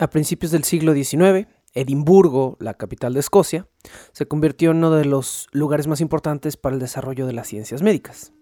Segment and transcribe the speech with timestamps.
[0.00, 3.68] A principios del siglo XIX, Edimburgo, la capital de Escocia,
[4.12, 7.82] se convirtió en uno de los lugares más importantes para el desarrollo de las ciencias
[7.82, 8.32] médicas.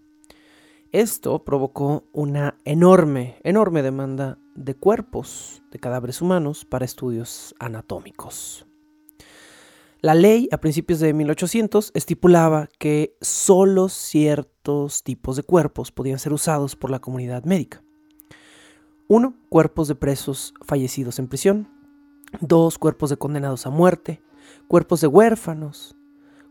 [0.93, 8.65] Esto provocó una enorme, enorme demanda de cuerpos de cadáveres humanos para estudios anatómicos.
[9.99, 16.31] La ley a principios de 1800 estipulaba que solo ciertos tipos de cuerpos podían ser
[16.31, 17.83] usados por la comunidad médica.
[19.11, 19.33] 1.
[19.49, 21.67] Cuerpos de presos fallecidos en prisión.
[22.41, 22.77] 2.
[22.77, 24.21] Cuerpos de condenados a muerte.
[24.67, 25.95] Cuerpos de huérfanos.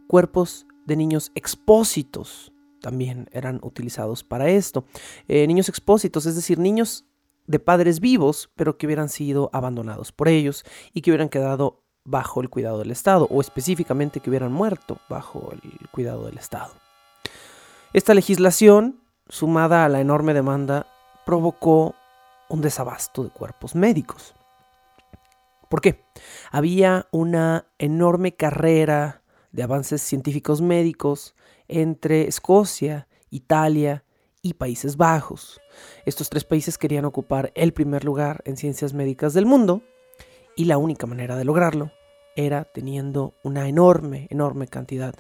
[0.08, 4.84] Cuerpos de niños expósitos también eran utilizados para esto.
[5.28, 7.04] Eh, niños expósitos, es decir, niños
[7.46, 12.40] de padres vivos, pero que hubieran sido abandonados por ellos y que hubieran quedado bajo
[12.40, 16.72] el cuidado del Estado, o específicamente que hubieran muerto bajo el cuidado del Estado.
[17.92, 20.88] Esta legislación, sumada a la enorme demanda,
[21.24, 21.94] provocó
[22.48, 24.34] un desabasto de cuerpos médicos.
[25.68, 26.04] ¿Por qué?
[26.50, 29.22] Había una enorme carrera
[29.52, 31.34] de avances científicos médicos
[31.68, 34.04] entre Escocia, Italia
[34.40, 35.60] y Países Bajos.
[36.06, 39.82] Estos tres países querían ocupar el primer lugar en ciencias médicas del mundo
[40.56, 41.92] y la única manera de lograrlo
[42.34, 45.14] era teniendo una enorme, enorme cantidad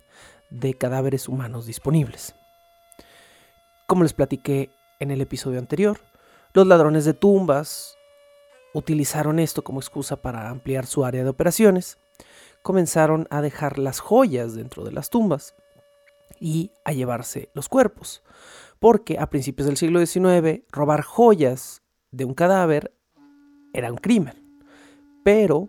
[0.50, 2.34] de cadáveres humanos disponibles.
[3.86, 6.00] Como les platiqué en el episodio anterior,
[6.54, 7.98] los ladrones de tumbas
[8.72, 11.98] utilizaron esto como excusa para ampliar su área de operaciones.
[12.62, 15.54] Comenzaron a dejar las joyas dentro de las tumbas
[16.40, 18.22] y a llevarse los cuerpos.
[18.78, 21.82] Porque a principios del siglo XIX robar joyas
[22.12, 22.94] de un cadáver
[23.74, 24.62] era un crimen.
[25.24, 25.68] Pero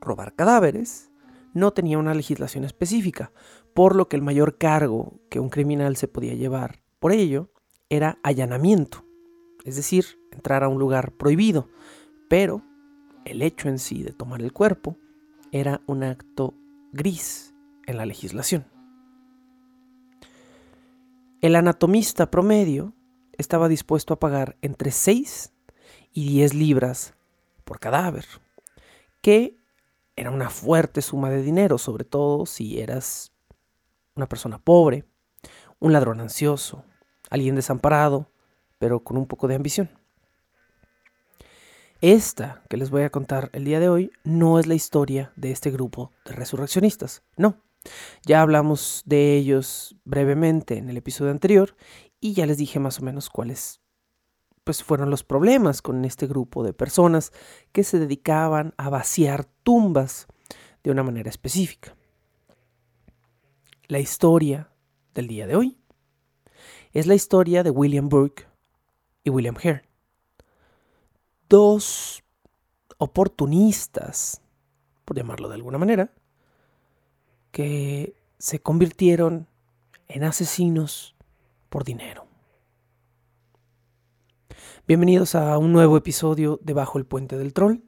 [0.00, 1.10] robar cadáveres
[1.54, 3.32] no tenía una legislación específica,
[3.74, 7.50] por lo que el mayor cargo que un criminal se podía llevar por ello
[7.88, 9.04] era allanamiento
[9.64, 11.68] es decir, entrar a un lugar prohibido,
[12.28, 12.62] pero
[13.24, 14.96] el hecho en sí de tomar el cuerpo
[15.52, 16.54] era un acto
[16.92, 17.54] gris
[17.86, 18.66] en la legislación.
[21.40, 22.94] El anatomista promedio
[23.38, 25.52] estaba dispuesto a pagar entre 6
[26.12, 27.14] y 10 libras
[27.64, 28.26] por cadáver,
[29.22, 29.56] que
[30.16, 33.32] era una fuerte suma de dinero, sobre todo si eras
[34.14, 35.06] una persona pobre,
[35.78, 36.84] un ladrón ansioso,
[37.30, 38.29] alguien desamparado
[38.80, 39.90] pero con un poco de ambición.
[42.00, 45.52] Esta que les voy a contar el día de hoy no es la historia de
[45.52, 47.60] este grupo de resurreccionistas, no.
[48.24, 51.76] Ya hablamos de ellos brevemente en el episodio anterior
[52.20, 53.80] y ya les dije más o menos cuáles
[54.64, 57.32] pues fueron los problemas con este grupo de personas
[57.72, 60.26] que se dedicaban a vaciar tumbas
[60.82, 61.96] de una manera específica.
[63.88, 64.70] La historia
[65.12, 65.78] del día de hoy
[66.92, 68.49] es la historia de William Burke
[69.24, 69.82] y William Hare.
[71.48, 72.22] Dos
[72.98, 74.42] oportunistas,
[75.04, 76.12] por llamarlo de alguna manera,
[77.50, 79.48] que se convirtieron
[80.08, 81.16] en asesinos
[81.68, 82.26] por dinero.
[84.86, 87.82] Bienvenidos a un nuevo episodio de Bajo el Puente del Troll.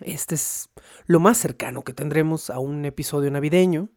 [0.00, 0.70] Este es
[1.06, 3.88] lo más cercano que tendremos a un episodio navideño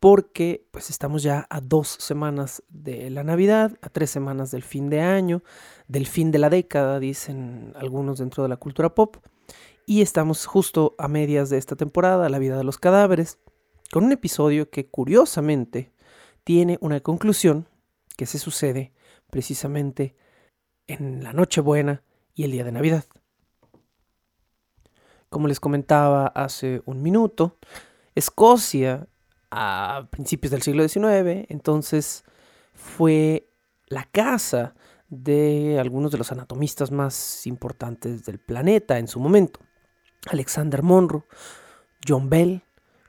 [0.00, 4.90] porque pues estamos ya a dos semanas de la Navidad, a tres semanas del fin
[4.90, 5.42] de año,
[5.88, 9.16] del fin de la década, dicen algunos dentro de la cultura pop,
[9.86, 13.38] y estamos justo a medias de esta temporada, La vida de los cadáveres,
[13.90, 15.92] con un episodio que curiosamente
[16.44, 17.68] tiene una conclusión
[18.16, 18.92] que se sucede
[19.30, 20.14] precisamente
[20.86, 22.02] en la Nochebuena
[22.34, 23.04] y el día de Navidad.
[25.28, 27.58] Como les comentaba hace un minuto,
[28.14, 29.08] Escocia
[29.50, 32.24] a principios del siglo XIX, entonces
[32.74, 33.48] fue
[33.86, 34.74] la casa
[35.08, 39.60] de algunos de los anatomistas más importantes del planeta en su momento.
[40.30, 41.24] Alexander Monroe,
[42.06, 42.62] John Bell,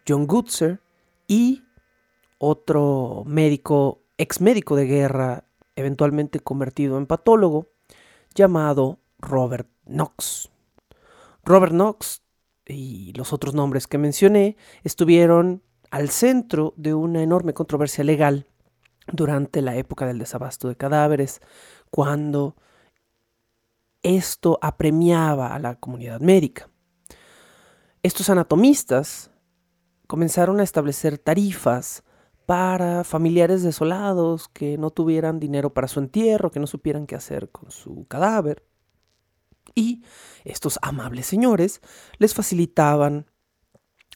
[0.08, 0.80] John Goodser
[1.28, 1.64] y
[2.38, 5.46] otro médico, ex médico de guerra,
[5.76, 7.68] eventualmente convertido en patólogo,
[8.34, 10.50] llamado Robert Knox.
[11.44, 12.22] Robert Knox
[12.66, 18.48] y los otros nombres que mencioné estuvieron al centro de una enorme controversia legal
[19.12, 21.42] durante la época del desabasto de cadáveres,
[21.90, 22.56] cuando
[24.04, 26.70] esto apremiaba a la comunidad médica.
[28.04, 29.32] Estos anatomistas
[30.08, 32.04] comenzaron a establecer tarifas
[32.46, 37.50] para familiares desolados que no tuvieran dinero para su entierro, que no supieran qué hacer
[37.50, 38.66] con su cadáver.
[39.76, 40.04] Y
[40.46, 41.82] estos amables señores
[42.18, 43.28] les facilitaban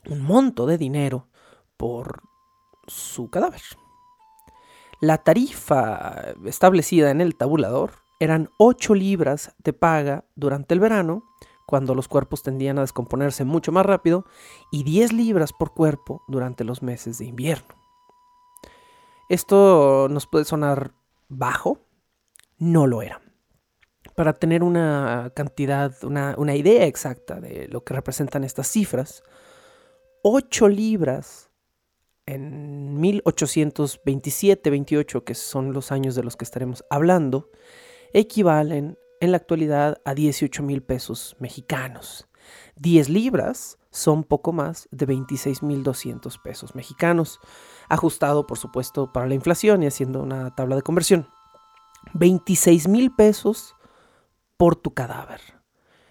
[0.09, 1.27] un monto de dinero
[1.77, 2.23] por
[2.87, 3.61] su cadáver.
[4.99, 11.23] La tarifa establecida en el tabulador eran 8 libras de paga durante el verano,
[11.65, 14.25] cuando los cuerpos tendían a descomponerse mucho más rápido,
[14.71, 17.75] y 10 libras por cuerpo durante los meses de invierno.
[19.29, 20.93] Esto nos puede sonar
[21.27, 21.79] bajo,
[22.57, 23.21] no lo era.
[24.15, 29.23] Para tener una cantidad, una, idea exacta de lo que representan estas cifras,
[30.21, 31.49] 8 libras
[32.25, 37.51] en 1827-28, que son los años de los que estaremos hablando,
[38.13, 42.27] equivalen en la actualidad a 18 mil pesos mexicanos.
[42.77, 47.39] 10 libras son poco más de 26.200 pesos mexicanos,
[47.89, 51.27] ajustado por supuesto para la inflación y haciendo una tabla de conversión.
[52.13, 53.75] 26 mil pesos
[54.57, 55.41] por tu cadáver.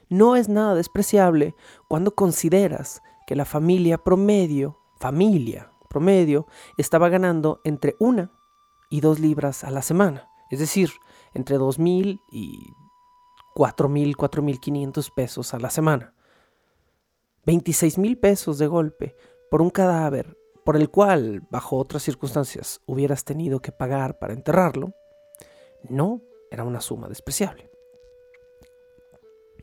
[0.09, 1.55] No es nada despreciable
[1.89, 6.47] cuando consideras que la familia promedio, familia promedio,
[6.79, 8.33] estaba ganando entre una
[8.89, 10.91] y dos libras a la semana, es decir,
[11.35, 12.73] entre 2.000 y
[13.55, 16.15] 4.000, 4.500 pesos a la semana.
[17.45, 19.17] 26 mil pesos de golpe
[19.51, 24.95] por un cadáver por el cual, bajo otras circunstancias, hubieras tenido que pagar para enterrarlo,
[25.89, 27.69] no era una suma despreciable.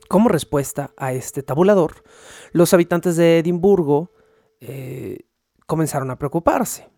[0.09, 2.03] Como respuesta a este tabulador,
[2.51, 4.11] los habitantes de Edimburgo
[4.59, 5.19] eh,
[5.69, 6.89] comenzaron a preocuparse.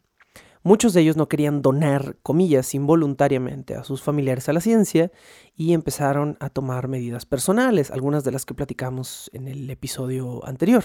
[0.64, 5.12] Muchos de ellos no querían donar, comillas, involuntariamente a sus familiares a la ciencia
[5.56, 10.84] y empezaron a tomar medidas personales, algunas de las que platicamos en el episodio anterior,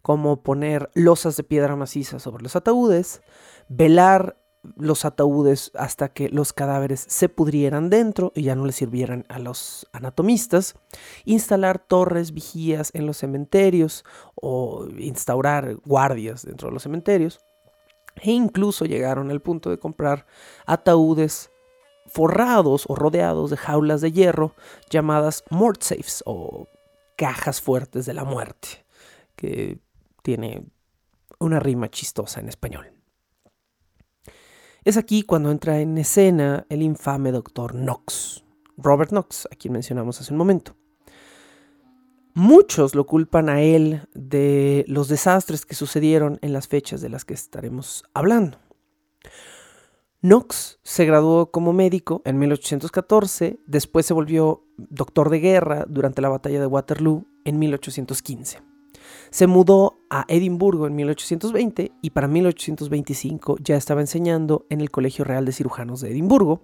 [0.00, 3.20] como poner losas de piedra maciza sobre los ataúdes,
[3.68, 4.41] velar
[4.76, 9.38] los ataúdes hasta que los cadáveres se pudrieran dentro y ya no les sirvieran a
[9.38, 10.76] los anatomistas,
[11.24, 14.04] instalar torres vigías en los cementerios
[14.34, 17.40] o instaurar guardias dentro de los cementerios
[18.16, 20.26] e incluso llegaron al punto de comprar
[20.66, 21.50] ataúdes
[22.06, 24.54] forrados o rodeados de jaulas de hierro
[24.90, 26.66] llamadas mort safes o
[27.16, 28.84] cajas fuertes de la muerte,
[29.36, 29.78] que
[30.22, 30.64] tiene
[31.38, 33.01] una rima chistosa en español.
[34.84, 38.42] Es aquí cuando entra en escena el infame doctor Knox,
[38.76, 40.74] Robert Knox, a quien mencionamos hace un momento.
[42.34, 47.24] Muchos lo culpan a él de los desastres que sucedieron en las fechas de las
[47.24, 48.58] que estaremos hablando.
[50.20, 56.28] Knox se graduó como médico en 1814, después se volvió doctor de guerra durante la
[56.28, 58.71] batalla de Waterloo en 1815.
[59.32, 65.24] Se mudó a Edimburgo en 1820 y para 1825 ya estaba enseñando en el Colegio
[65.24, 66.60] Real de Cirujanos de Edimburgo,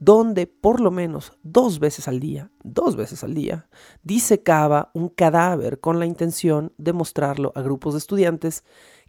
[0.00, 3.68] donde por lo menos dos veces al día, dos veces al día,
[4.02, 8.64] disecaba un cadáver con la intención de mostrarlo a grupos de estudiantes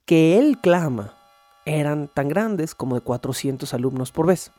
[0.05, 1.17] que él clama
[1.65, 4.51] eran tan grandes como de 400 alumnos por vez.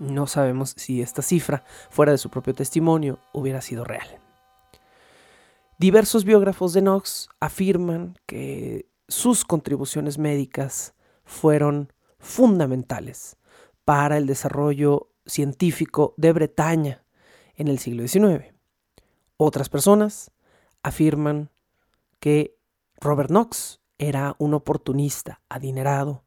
[0.00, 4.27] No sabemos si esta cifra, fuera de su propio testimonio, hubiera sido real.
[5.80, 10.92] Diversos biógrafos de Knox afirman que sus contribuciones médicas
[11.24, 13.36] fueron fundamentales
[13.84, 17.04] para el desarrollo científico de Bretaña
[17.54, 18.52] en el siglo XIX.
[19.36, 20.32] Otras personas
[20.82, 21.48] afirman
[22.18, 22.58] que
[23.00, 26.24] Robert Knox era un oportunista adinerado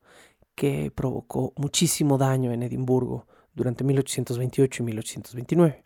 [0.55, 5.85] que provocó muchísimo daño en Edimburgo durante 1828 y 1829.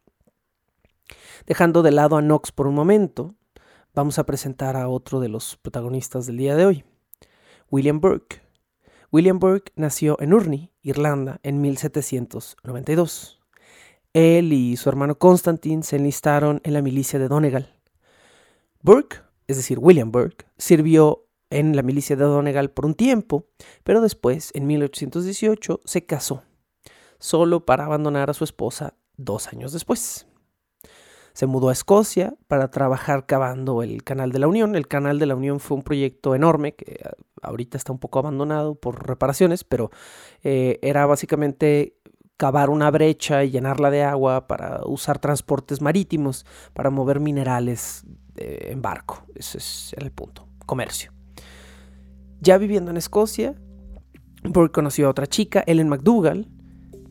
[1.47, 3.33] Dejando de lado a Knox por un momento,
[3.95, 6.83] vamos a presentar a otro de los protagonistas del día de hoy,
[7.71, 8.41] William Burke.
[9.11, 13.39] William Burke nació en Urney, Irlanda, en 1792.
[14.13, 17.73] Él y su hermano Constantine se enlistaron en la milicia de Donegal.
[18.81, 23.47] Burke, es decir, William Burke, sirvió en la milicia de Donegal por un tiempo,
[23.83, 26.43] pero después, en 1818, se casó,
[27.17, 30.27] solo para abandonar a su esposa dos años después
[31.35, 34.75] se mudó a Escocia para trabajar cavando el Canal de la Unión.
[34.75, 37.11] El Canal de la Unión fue un proyecto enorme que ah,
[37.41, 39.91] ahorita está un poco abandonado por reparaciones, pero
[40.43, 41.97] eh, era básicamente
[42.37, 48.05] cavar una brecha y llenarla de agua para usar transportes marítimos, para mover minerales
[48.37, 49.25] en barco.
[49.35, 50.47] Ese es el punto.
[50.65, 51.11] Comercio.
[52.39, 53.55] Ya viviendo en Escocia,
[54.43, 56.47] Burke conoció a otra chica, Ellen McDougall,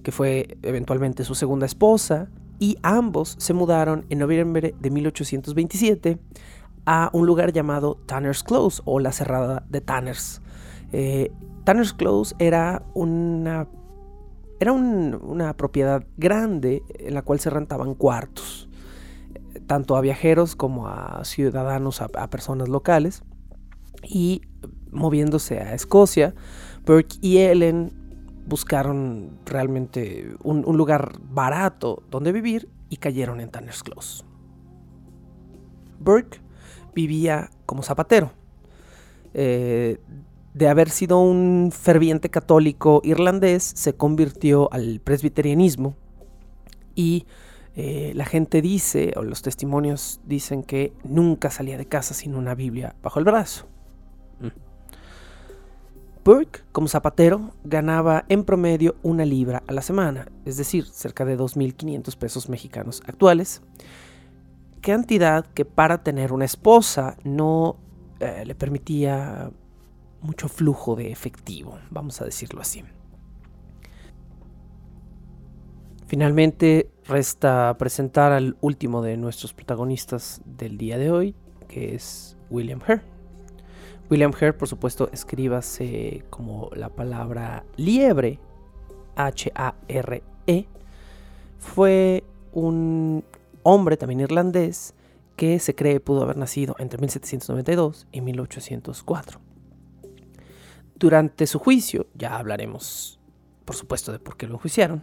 [0.02, 2.30] que fue eventualmente su segunda esposa,
[2.64, 6.18] y ambos se mudaron en noviembre de 1827
[6.86, 10.40] a un lugar llamado Tanner's Close o la cerrada de Tanners.
[10.90, 11.30] Eh,
[11.64, 13.68] Tanner's Close era una
[14.60, 18.70] era una propiedad grande en la cual se rentaban cuartos,
[19.66, 23.24] tanto a viajeros como a ciudadanos, a, personas locales.
[24.02, 24.40] Y
[24.90, 26.34] moviéndose a Escocia,
[26.86, 27.92] Burke y Ellen
[28.46, 34.24] buscaron realmente un, lugar barato donde vivir y cayeron en Tanner's Close.
[35.98, 36.40] Burke
[36.94, 38.32] vivía como zapatero.
[39.32, 39.98] Eh,
[40.52, 45.96] de haber sido un ferviente católico irlandés, se convirtió al presbiterianismo
[46.94, 47.26] y
[47.74, 52.54] eh, la gente dice, o los testimonios dicen que nunca salía de casa sin una
[52.54, 53.66] Biblia bajo el brazo.
[54.38, 54.63] Mm.
[56.24, 61.38] Burke, como zapatero, ganaba en promedio una libra a la semana, es decir, cerca de
[61.38, 63.60] 2.500 pesos mexicanos actuales,
[64.80, 67.76] cantidad que para tener una esposa no
[68.20, 69.50] eh, le permitía
[70.22, 72.82] mucho flujo de efectivo, vamos a decirlo así.
[76.06, 81.34] Finalmente resta presentar al último de nuestros protagonistas del día de hoy,
[81.68, 83.13] que es William Hare.
[84.10, 88.38] William Hare, por supuesto, escríbase como la palabra liebre,
[89.16, 90.66] H-A-R-E.
[91.58, 93.24] Fue un
[93.62, 94.94] hombre también irlandés
[95.36, 99.40] que se cree pudo haber nacido entre 1792 y 1804.
[100.96, 103.18] Durante su juicio, ya hablaremos
[103.64, 105.02] por supuesto de por qué lo enjuiciaron,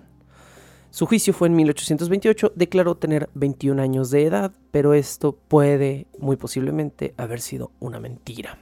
[0.92, 6.36] su juicio fue en 1828, declaró tener 21 años de edad, pero esto puede muy
[6.36, 8.60] posiblemente haber sido una mentira.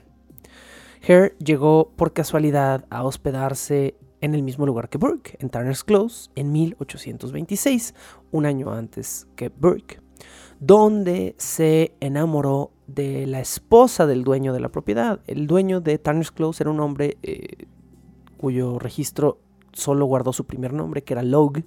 [1.02, 6.30] Hare llegó por casualidad a hospedarse en el mismo lugar que Burke, en Turner's Close,
[6.36, 7.96] en 1826,
[8.32, 10.02] un año antes que Burke,
[10.60, 15.22] donde se enamoró de la esposa del dueño de la propiedad.
[15.28, 17.68] El dueño de Turner's Close era un hombre eh,
[18.38, 19.40] cuyo registro
[19.74, 21.66] solo guardó su primer nombre, que era Logue.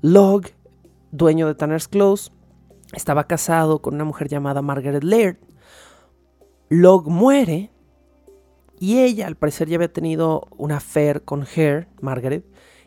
[0.00, 0.54] Logue,
[1.12, 2.30] dueño de Tanner's Close,
[2.92, 5.38] estaba casado con una mujer llamada Margaret Laird.
[6.68, 7.70] Logue muere
[8.84, 12.44] y ella al parecer ya había tenido una affair con Hare, Margaret,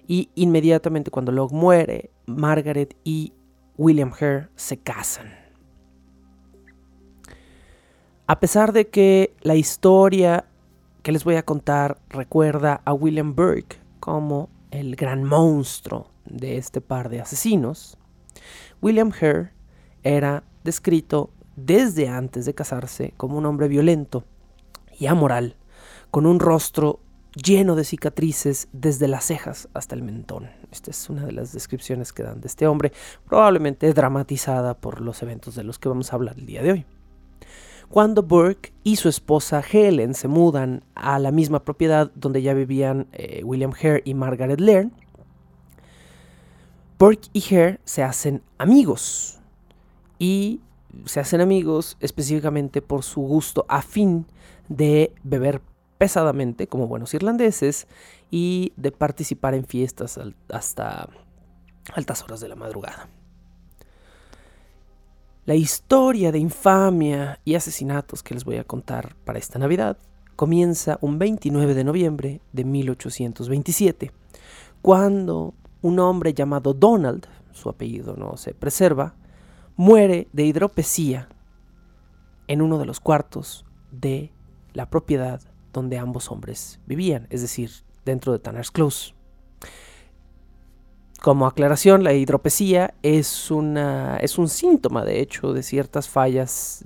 [0.07, 3.33] y inmediatamente cuando Logue muere, Margaret y
[3.77, 5.33] William Hare se casan.
[8.27, 10.45] A pesar de que la historia
[11.01, 16.79] que les voy a contar recuerda a William Burke como el gran monstruo de este
[16.79, 17.97] par de asesinos,
[18.83, 19.49] William Hare
[20.03, 24.25] era descrito desde antes de casarse como un hombre violento
[24.99, 25.56] y amoral,
[26.11, 26.99] con un rostro
[27.35, 30.49] lleno de cicatrices desde las cejas hasta el mentón.
[30.71, 32.91] Esta es una de las descripciones que dan de este hombre,
[33.25, 36.85] probablemente dramatizada por los eventos de los que vamos a hablar el día de hoy.
[37.89, 43.07] Cuando Burke y su esposa Helen se mudan a la misma propiedad donde ya vivían
[43.13, 44.89] eh, William Hare y Margaret Laird,
[46.99, 49.39] Burke y Hare se hacen amigos.
[50.19, 50.61] Y
[51.05, 54.25] se hacen amigos específicamente por su gusto afín
[54.67, 55.61] de beber
[55.97, 57.87] pesadamente como buenos irlandeses
[58.29, 61.09] y de participar en fiestas hasta
[61.93, 63.09] altas horas de la madrugada.
[65.45, 69.97] La historia de infamia y asesinatos que les voy a contar para esta Navidad
[70.35, 74.11] comienza un 29 de noviembre de 1827,
[74.81, 79.15] cuando un hombre llamado Donald, su apellido no se preserva,
[79.77, 81.29] muere de hidropesía
[82.47, 84.33] en uno de los cuartos de
[84.73, 85.41] la propiedad
[85.73, 87.71] donde ambos hombres vivían, es decir,
[88.05, 89.13] dentro de Tanner's Close.
[91.21, 96.85] Como aclaración, la hidropesía es, una, es un síntoma, de hecho, de ciertas fallas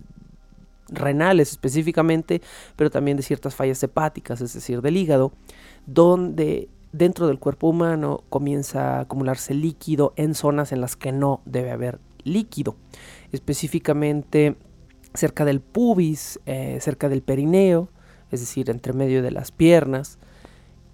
[0.87, 2.41] renales específicamente,
[2.75, 5.31] pero también de ciertas fallas hepáticas, es decir, del hígado,
[5.85, 11.41] donde dentro del cuerpo humano comienza a acumularse líquido en zonas en las que no
[11.45, 12.75] debe haber líquido,
[13.31, 14.55] específicamente
[15.13, 17.89] cerca del pubis, eh, cerca del perineo,
[18.31, 20.17] es decir, entre medio de las piernas,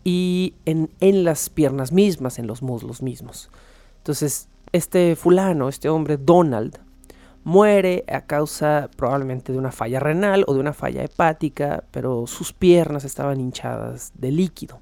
[0.09, 0.89] y en,
[1.25, 3.49] las piernas mismas, en los muslos mismos.
[3.97, 6.79] Entonces, este fulano, este hombre, Donald,
[7.43, 12.53] muere a causa probablemente de una falla renal o de una falla hepática, pero sus
[12.53, 14.79] piernas estaban hinchadas de líquido.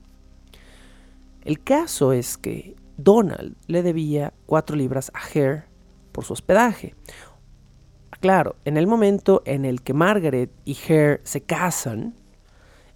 [1.43, 5.63] El caso es que Donald le debía cuatro libras a Hare
[6.11, 6.93] por su hospedaje.
[8.19, 12.13] Claro, en el momento en el que Margaret y Hare se casan,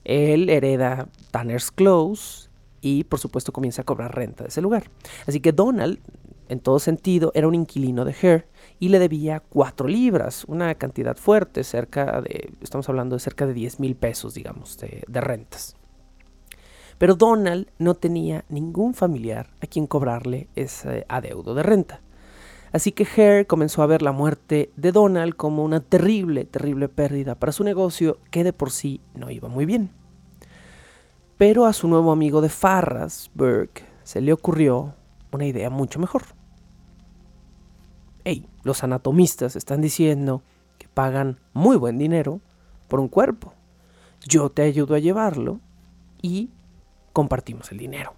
[0.04, 2.50] Él hereda Tanner's Close
[2.82, 4.90] y por supuesto comienza a cobrar renta de ese lugar.
[5.28, 6.00] Así que Donald,
[6.48, 8.48] en todo sentido, era un inquilino de Hare
[8.80, 13.54] y le debía cuatro libras, una cantidad fuerte, cerca de, estamos hablando de cerca de
[13.54, 15.76] 10 mil pesos, digamos, de, de rentas.
[16.98, 22.02] Pero Donald no tenía ningún familiar a quien cobrarle ese adeudo de renta.
[22.72, 27.36] Así que Hare comenzó a ver la muerte de Donald como una terrible, terrible pérdida
[27.36, 29.92] para su negocio que de por sí no iba muy bien.
[31.38, 34.94] Pero a su nuevo amigo de Farras, Burke, se le ocurrió
[35.32, 36.24] una idea mucho mejor.
[38.24, 40.44] Hey, los anatomistas están diciendo
[40.78, 42.42] que pagan muy buen dinero
[42.88, 43.54] por un cuerpo.
[44.28, 45.60] Yo te ayudo a llevarlo
[46.22, 46.50] y
[47.14, 48.14] compartimos el dinero.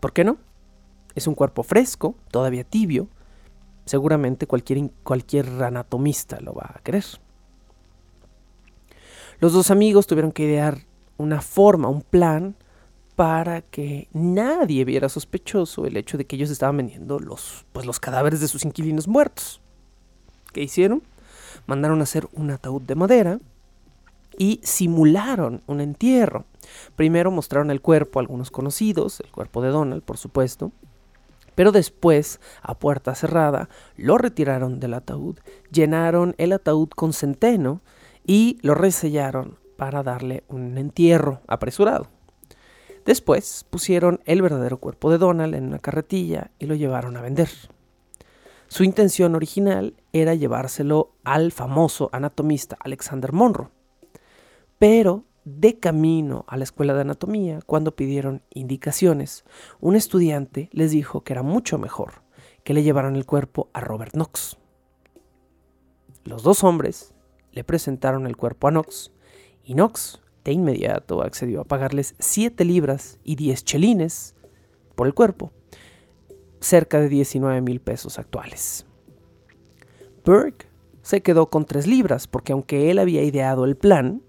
[0.00, 0.38] ¿Por qué no?
[1.14, 3.08] Es un cuerpo fresco, todavía tibio,
[3.88, 7.04] seguramente cualquier, cualquier anatomista lo va a querer.
[9.40, 10.78] Los dos amigos tuvieron que idear
[11.16, 12.56] una forma, un plan
[13.16, 17.98] para que nadie viera sospechoso el hecho de que ellos estaban vendiendo los, pues, los
[17.98, 19.60] cadáveres de sus inquilinos muertos.
[20.52, 21.02] ¿Qué hicieron?
[21.66, 23.40] Mandaron a hacer un ataúd de madera
[24.38, 26.44] y simularon un entierro.
[26.94, 30.70] Primero mostraron el cuerpo a algunos conocidos, el cuerpo de Donald, por supuesto,
[31.58, 35.40] pero después, a puerta cerrada, lo retiraron del ataúd,
[35.72, 37.82] llenaron el ataúd con centeno
[38.24, 42.06] y lo resellaron para darle un entierro apresurado.
[43.04, 47.50] Después pusieron el verdadero cuerpo de Donald en una carretilla y lo llevaron a vender.
[48.68, 53.70] Su intención original era llevárselo al famoso anatomista Alexander Monroe,
[54.78, 55.24] pero
[55.56, 59.44] de camino a la escuela de anatomía, cuando pidieron indicaciones,
[59.80, 62.22] un estudiante les dijo que era mucho mejor
[62.64, 64.58] que le llevaran el cuerpo a Robert Knox.
[66.24, 67.14] Los dos hombres
[67.52, 69.10] le presentaron el cuerpo a Knox
[69.64, 74.34] y Knox de inmediato accedió a pagarles 7 libras y 10 chelines
[74.94, 75.52] por el cuerpo,
[76.60, 78.86] cerca de 19 mil pesos actuales.
[80.24, 80.66] Burke
[81.02, 84.22] se quedó con 3 libras porque aunque él había ideado el plan,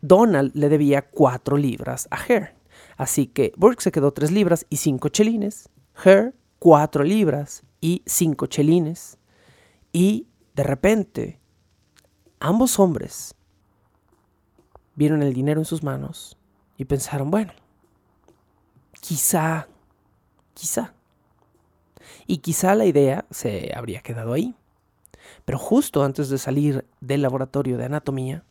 [0.00, 2.54] Donald le debía 4 libras a Hare.
[2.96, 5.68] Así que Burke se quedó 3 libras y 5 chelines.
[5.94, 9.18] Hare 4 libras y 5 chelines.
[9.92, 11.40] Y de repente,
[12.40, 13.34] ambos hombres
[14.94, 16.36] vieron el dinero en sus manos
[16.76, 17.52] y pensaron, bueno,
[19.00, 19.68] quizá,
[20.54, 20.94] quizá.
[22.26, 24.54] Y quizá la idea se habría quedado ahí.
[25.44, 28.44] Pero justo antes de salir del laboratorio de anatomía,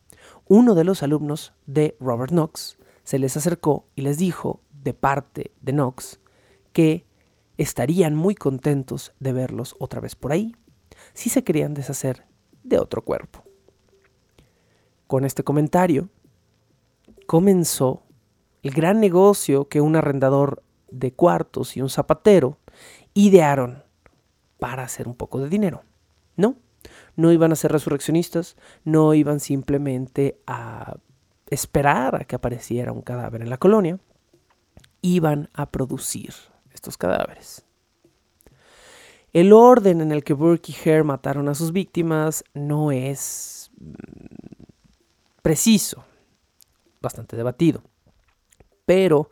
[0.48, 5.52] uno de los alumnos de Robert Knox se les acercó y les dijo, de parte
[5.60, 6.20] de Knox,
[6.72, 7.06] que
[7.58, 10.54] estarían muy contentos de verlos otra vez por ahí,
[11.12, 12.26] si se querían deshacer
[12.62, 13.44] de otro cuerpo.
[15.06, 16.08] Con este comentario
[17.26, 18.02] comenzó
[18.62, 22.58] el gran negocio que un arrendador de cuartos y un zapatero
[23.14, 23.84] idearon
[24.58, 25.82] para hacer un poco de dinero.
[26.36, 26.56] ¿No?
[27.18, 30.98] No iban a ser resurreccionistas, no iban simplemente a
[31.50, 33.98] esperar a que apareciera un cadáver en la colonia,
[35.02, 36.32] iban a producir
[36.72, 37.66] estos cadáveres.
[39.32, 43.94] El orden en el que Burke y Hare mataron a sus víctimas no es mm,
[45.42, 46.04] preciso,
[47.02, 47.82] bastante debatido,
[48.86, 49.28] pero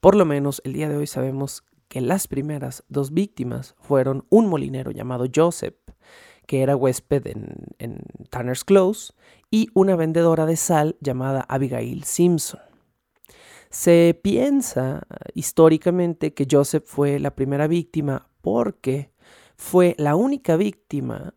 [0.00, 4.46] por lo menos el día de hoy sabemos que las primeras dos víctimas fueron un
[4.46, 5.74] molinero llamado Joseph
[6.50, 9.12] que era huésped en, Tanner's Close,
[9.52, 12.58] y una vendedora de sal llamada Abigail Simpson.
[13.70, 19.12] Se piensa históricamente que Joseph fue la primera víctima porque
[19.56, 21.34] fue la única víctima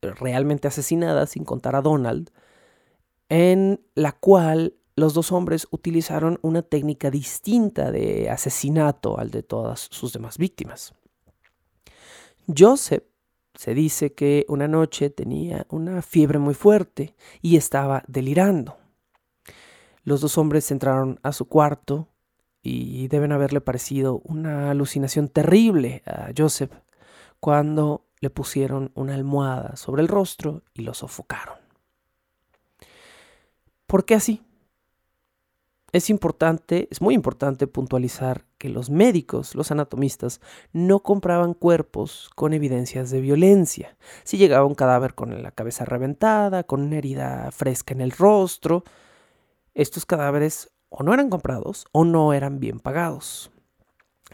[0.00, 2.30] realmente asesinada, sin contar a Donald,
[3.28, 9.88] en la cual los dos hombres utilizaron una técnica distinta de asesinato al de todas
[9.90, 10.94] sus demás víctimas.
[12.46, 13.04] Joseph
[13.54, 18.76] se dice que una noche tenía una fiebre muy fuerte y estaba delirando.
[20.02, 22.08] Los dos hombres entraron a su cuarto
[22.62, 26.72] y deben haberle parecido una alucinación terrible a Joseph
[27.40, 31.58] cuando le pusieron una almohada sobre el rostro y lo sofocaron.
[33.86, 34.42] ¿Por qué así?
[35.94, 40.40] Es importante, es muy importante puntualizar que los médicos, los anatomistas,
[40.72, 43.96] no compraban cuerpos con evidencias de violencia.
[44.24, 48.82] Si llegaba un cadáver con la cabeza reventada, con una herida fresca en el rostro,
[49.72, 53.52] estos cadáveres o no eran comprados o no eran bien pagados.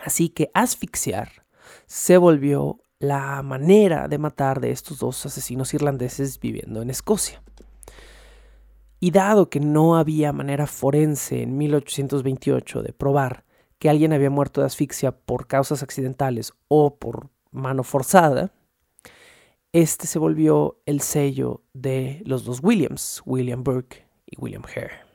[0.03, 1.45] Así que asfixiar
[1.85, 7.43] se volvió la manera de matar de estos dos asesinos irlandeses viviendo en Escocia.
[9.01, 13.45] Y dado que no había manera forense en 1828 de probar
[13.79, 18.53] que alguien había muerto de asfixia por causas accidentales o por mano forzada,
[19.73, 25.10] este se volvió el sello de los dos Williams, William Burke y William Hare.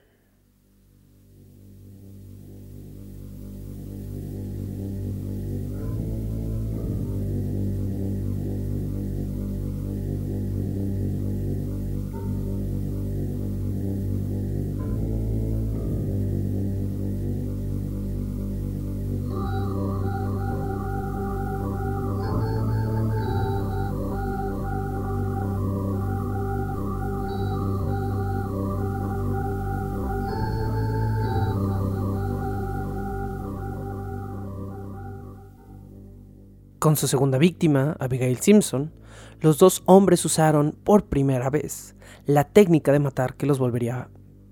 [36.86, 38.93] Con su segunda víctima, Abigail Simpson,
[39.41, 41.95] los dos hombres usaron por primera vez
[42.28, 44.12] la técnica de matar que los volvería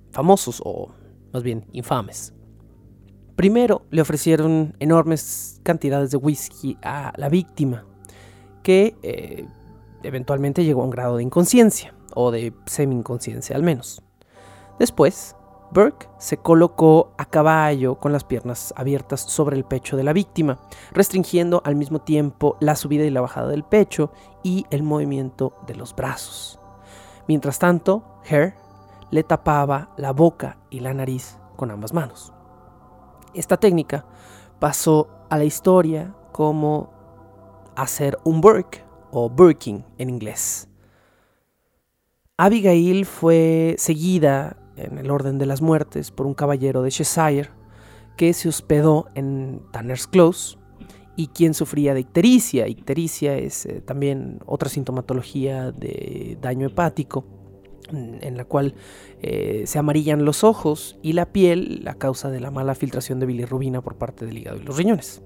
[0.10, 0.90] famosos o
[1.32, 2.34] más bien infames.
[3.36, 7.86] Primero le ofrecieron enormes cantidades de whisky a la víctima,
[8.64, 9.46] que eh,
[10.02, 14.02] eventualmente llegó a un grado de inconsciencia, o de semi-inconsciencia al menos.
[14.80, 15.36] Después
[15.74, 20.60] Burke se colocó a caballo con las piernas abiertas sobre el pecho de la víctima,
[20.92, 24.12] restringiendo al mismo tiempo la subida y la bajada del pecho
[24.44, 26.60] y el movimiento de los brazos.
[27.28, 28.54] Mientras tanto, Hare
[29.10, 32.32] le tapaba la boca y la nariz con ambas manos.
[33.34, 34.06] Esta técnica
[34.60, 36.92] pasó a la historia como
[37.76, 40.70] hacer un Burke o Burking en inglés.
[42.38, 47.50] Abigail fue seguida en el orden de las muertes por un caballero de Cheshire
[48.18, 50.58] que se hospedó en Tanner's Close
[51.16, 52.68] y quien sufría de ictericia.
[52.68, 57.26] Ictericia es eh, también otra sintomatología de daño hepático
[57.92, 58.76] en la cual
[59.22, 63.26] eh, se amarillan los ojos y la piel a causa de la mala filtración de
[63.26, 65.22] bilirrubina por parte del hígado y los riñones.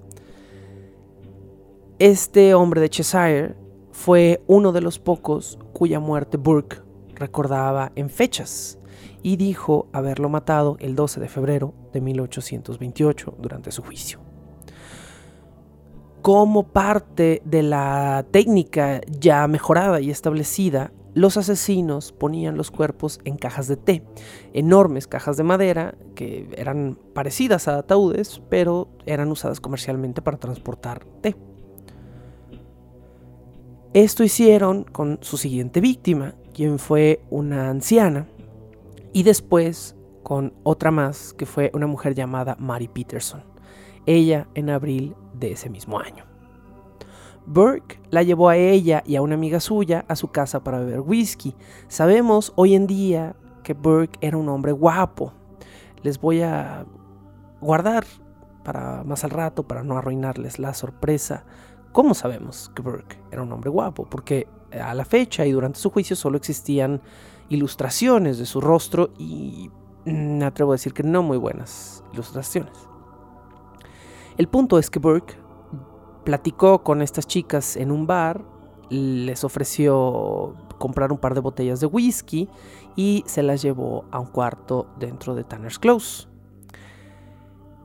[1.98, 3.54] Este hombre de Cheshire
[3.92, 6.78] fue uno de los pocos cuya muerte Burke
[7.14, 8.77] recordaba en fechas
[9.22, 14.20] y dijo haberlo matado el 12 de febrero de 1828 durante su juicio.
[16.22, 23.36] Como parte de la técnica ya mejorada y establecida, los asesinos ponían los cuerpos en
[23.36, 24.04] cajas de té,
[24.52, 31.04] enormes cajas de madera que eran parecidas a ataúdes, pero eran usadas comercialmente para transportar
[31.22, 31.34] té.
[33.94, 38.28] Esto hicieron con su siguiente víctima, quien fue una anciana
[39.12, 43.42] y después con otra más, que fue una mujer llamada Mary Peterson,
[44.06, 46.24] ella en abril de ese mismo año.
[47.46, 51.00] Burke la llevó a ella y a una amiga suya a su casa para beber
[51.00, 51.56] whisky.
[51.88, 55.32] Sabemos hoy en día que Burke era un hombre guapo.
[56.02, 56.84] Les voy a
[57.62, 58.04] guardar
[58.64, 61.46] para más al rato, para no arruinarles la sorpresa.
[61.92, 64.04] ¿Cómo sabemos que Burke era un hombre guapo?
[64.04, 67.00] Porque a la fecha y durante su juicio solo existían
[67.48, 69.70] ilustraciones de su rostro y
[70.04, 72.72] me atrevo a decir que no muy buenas ilustraciones.
[74.36, 75.34] El punto es que Burke
[76.24, 78.44] platicó con estas chicas en un bar,
[78.90, 82.48] les ofreció comprar un par de botellas de whisky
[82.96, 86.28] y se las llevó a un cuarto dentro de Tanner's Close.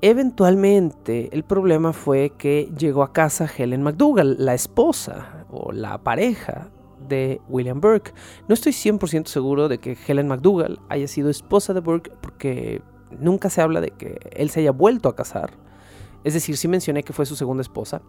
[0.02, 6.70] Eventualmente el problema fue que llegó a casa Helen McDougall, la esposa o la pareja
[7.08, 8.14] de William Burke.
[8.48, 12.82] No estoy 100% seguro de que Helen McDougall haya sido esposa de Burke porque
[13.20, 15.52] nunca se habla de que él se haya vuelto a casar.
[16.24, 18.02] Es decir, sí mencioné que fue su segunda esposa,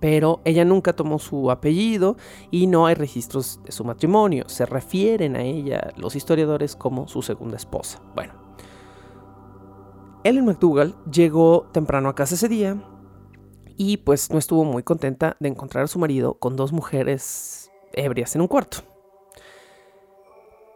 [0.00, 2.16] pero ella nunca tomó su apellido
[2.50, 4.48] y no hay registros de su matrimonio.
[4.48, 8.02] Se refieren a ella los historiadores como su segunda esposa.
[8.14, 8.34] Bueno,
[10.24, 12.76] Helen McDougall llegó temprano a casa ese día
[13.76, 18.34] y pues no estuvo muy contenta de encontrar a su marido con dos mujeres ebrias
[18.34, 18.78] en un cuarto.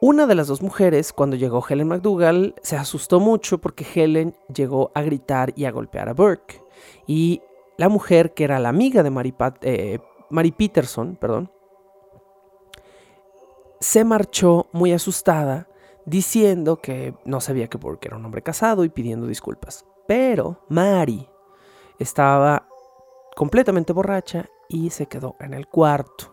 [0.01, 4.91] Una de las dos mujeres, cuando llegó Helen McDougall, se asustó mucho porque Helen llegó
[4.95, 6.61] a gritar y a golpear a Burke.
[7.07, 7.41] Y
[7.77, 10.01] la mujer, que era la amiga de Mary, eh,
[10.57, 11.53] Peterson, perdón,
[13.79, 15.69] se marchó muy asustada
[16.05, 19.85] diciendo que no sabía que Burke era un hombre casado y pidiendo disculpas.
[20.09, 21.29] Pero Mary
[21.99, 22.67] estaba
[23.37, 26.32] completamente borracha y se quedó en el cuarto.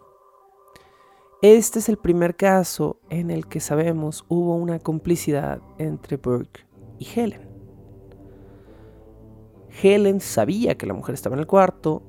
[1.41, 7.07] Este es el primer caso en el que sabemos hubo una complicidad entre Burke y
[7.15, 7.47] Helen.
[9.81, 12.03] Helen sabía que la mujer estaba en el cuarto,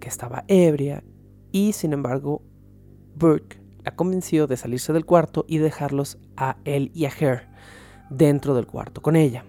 [0.00, 1.04] que estaba ebria,
[1.50, 2.40] y sin embargo
[3.14, 7.48] Burke la convenció de salirse del cuarto y dejarlos a él y a Hare
[8.08, 9.44] dentro del cuarto con ella.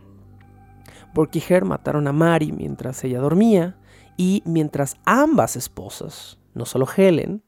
[1.13, 3.79] Burke y Hare mataron a Mary mientras ella dormía
[4.17, 7.41] y mientras ambas esposas, no solo Helen,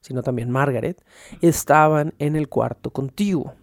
[0.00, 1.04] sino también Margaret,
[1.40, 3.54] estaban en el cuarto contiguo.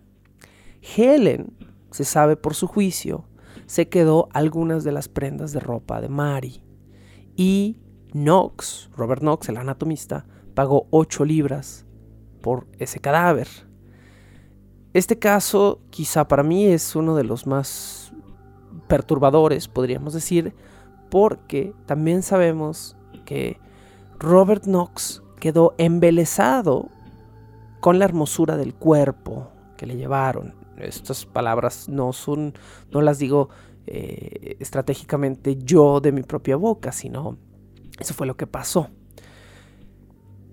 [0.96, 1.56] Helen,
[1.92, 3.26] se sabe por su juicio,
[3.66, 6.64] se quedó algunas de las prendas de ropa de Mary
[7.36, 7.78] y
[8.12, 11.86] Knox, Robert Knox, el anatomista, pagó 8 libras
[12.42, 13.48] por ese cadáver.
[14.94, 18.14] Este caso quizá para mí es uno de los más
[18.88, 20.54] perturbadores, podríamos decir,
[21.10, 22.96] porque también sabemos
[23.26, 23.60] que
[24.20, 26.90] Robert Knox quedó embelesado
[27.80, 30.56] con la hermosura del cuerpo que le llevaron.
[30.76, 32.56] Estas palabras no son,
[32.90, 33.50] no las digo
[33.86, 37.38] eh, estratégicamente yo de mi propia boca, sino
[38.00, 38.90] eso fue lo que pasó.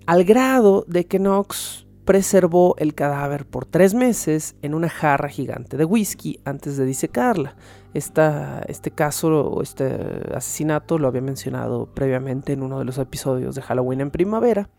[0.05, 5.77] Al grado de que Knox preservó el cadáver por tres meses en una jarra gigante
[5.77, 7.55] de whisky antes de disecarla.
[7.93, 13.61] este caso o este asesinato lo había mencionado previamente en uno de los episodios de
[13.61, 14.69] Halloween en primavera,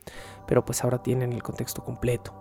[0.47, 2.35] pero pues ahora tienen el contexto completo.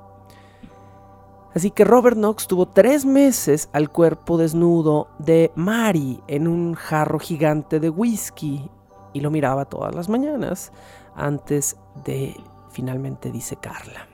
[1.53, 7.19] Así que Robert Knox tuvo tres meses al cuerpo desnudo de Mary en un jarro
[7.19, 8.71] gigante de whisky
[9.13, 10.71] y lo miraba todas las mañanas
[11.15, 12.35] antes de
[12.71, 14.12] finalmente disecarla.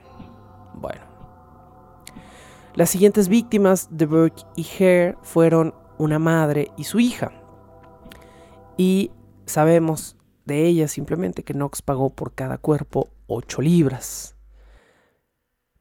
[0.80, 1.02] Bueno.
[2.74, 7.32] Las siguientes víctimas de Burke y Hare fueron una madre y su hija.
[8.76, 9.10] Y
[9.46, 14.36] sabemos de ella simplemente que Knox pagó por cada cuerpo 8 libras.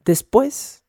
[0.03, 0.83] Después,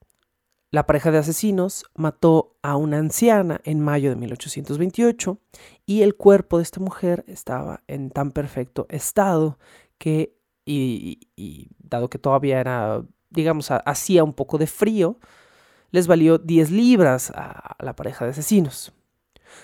[0.70, 5.38] la pareja de asesinos mató a una anciana en mayo de 1828
[5.84, 9.58] y el cuerpo de esta mujer estaba en tan perfecto estado
[9.98, 11.18] que, y,
[11.78, 15.18] dado que todavía era, digamos, hacía un poco de frío,
[15.90, 18.92] les valió 10 libras a la pareja de asesinos.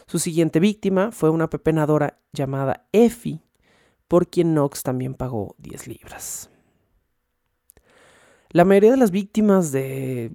[0.07, 3.42] Su siguiente víctima fue una pepenadora llamada Effie,
[4.09, 6.50] por quien Knox también pagó 10 libras.
[8.50, 10.33] La mayoría de las víctimas de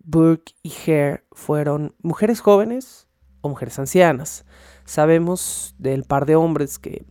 [0.00, 3.08] Burke y Hare fueron mujeres jóvenes
[3.40, 4.44] o mujeres ancianas.
[4.84, 7.06] Sabemos del par de hombres que,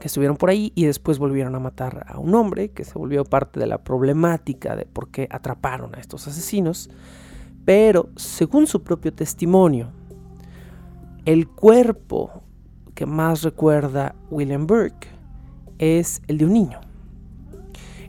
[0.00, 3.60] estuvieron por ahí y después volvieron a matar a un hombre que se volvió parte
[3.60, 6.90] de la problemática de por qué atraparon a estos asesinos.
[7.64, 9.90] Pero según su propio testimonio,
[11.24, 12.42] el cuerpo
[12.94, 15.08] que más recuerda William Burke
[15.78, 16.80] es el de un niño.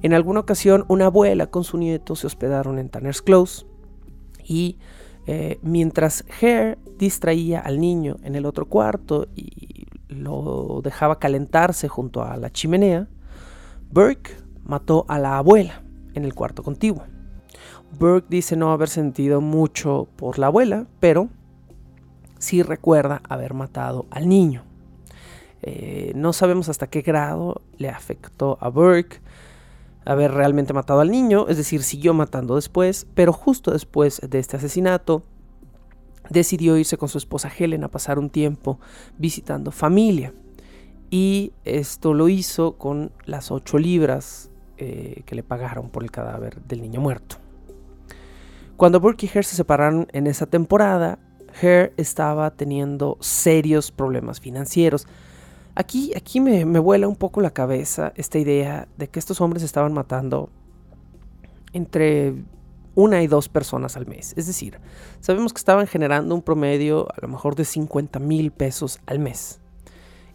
[0.01, 3.65] En alguna ocasión, una abuela con su nieto se hospedaron en Tanner's Close
[4.45, 4.77] y
[5.27, 9.68] eh, mientras Hare distraía al niño en el otro cuarto y
[10.09, 13.07] lo dejaba calentarse junto a la chimenea,
[13.91, 15.81] Burke mató a la abuela
[16.13, 17.03] en el cuarto contiguo.
[17.97, 21.29] Burke dice no haber sentido mucho por la abuela, pero
[22.37, 24.63] sí recuerda haber matado al niño.
[25.61, 29.21] Eh, no sabemos hasta qué grado le afectó a Burke
[30.05, 34.57] haber realmente matado al niño, es decir, siguió matando después, pero justo después de este
[34.57, 35.23] asesinato
[36.29, 38.79] decidió irse con su esposa Helen a pasar un tiempo
[39.17, 40.33] visitando familia.
[41.09, 46.61] Y esto lo hizo con las 8 libras eh, que le pagaron por el cadáver
[46.61, 47.37] del niño muerto.
[48.77, 51.19] Cuando Burke y Hare se separaron en esa temporada,
[51.61, 55.05] Hare estaba teniendo serios problemas financieros.
[55.75, 59.93] Aquí, aquí me, vuela un poco la cabeza esta idea de que estos hombres estaban
[59.93, 60.49] matando
[61.73, 62.35] entre
[62.99, 64.33] una y dos personas al mes.
[64.35, 64.77] Es decir,
[65.21, 69.61] sabemos que estaban generando un promedio a lo mejor de 50 mil pesos al mes.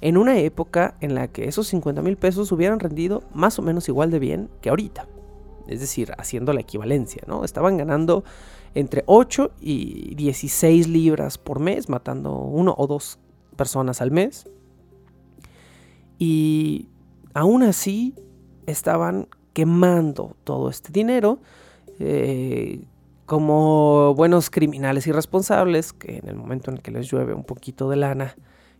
[0.00, 3.86] En una época en la que esos 50 mil pesos hubieran rendido más o menos
[3.88, 5.06] igual de bien que ahorita.
[5.68, 7.44] Es decir, haciendo la equivalencia, ¿no?
[7.44, 8.24] Estaban ganando
[8.74, 13.18] entre 8 y 16 libras por mes, matando uno o dos
[13.56, 14.48] personas al mes.
[16.18, 16.88] Y
[17.34, 18.14] aún así
[18.66, 21.40] estaban quemando todo este dinero
[21.98, 22.84] eh,
[23.26, 27.96] como buenos criminales irresponsables que en el momento en que les llueve un poquito de
[27.96, 28.36] lana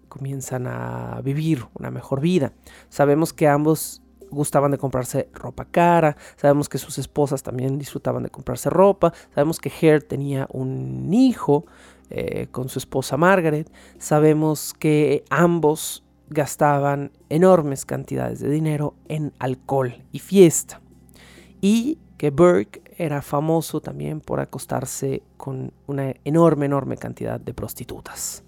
[0.09, 2.53] comienzan a vivir una mejor vida.
[2.88, 8.31] Sabemos que ambos gustaban de comprarse ropa cara, sabemos que sus esposas también disfrutaban de
[8.31, 11.66] comprarse ropa, sabemos que Hare tenía un hijo
[12.11, 20.03] eh, con su esposa Margaret, sabemos que ambos gastaban enormes cantidades de dinero en alcohol
[20.12, 20.81] y fiesta.
[21.61, 21.98] Y
[22.30, 28.44] Burke era famoso también por acostarse con una enorme, enorme cantidad de prostitutas.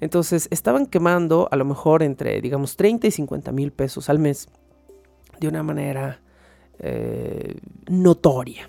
[0.00, 4.48] Entonces estaban quemando a lo mejor entre, digamos, 30 y 50 mil pesos al mes
[5.38, 6.20] de una manera
[6.78, 7.56] eh,
[7.88, 8.68] notoria.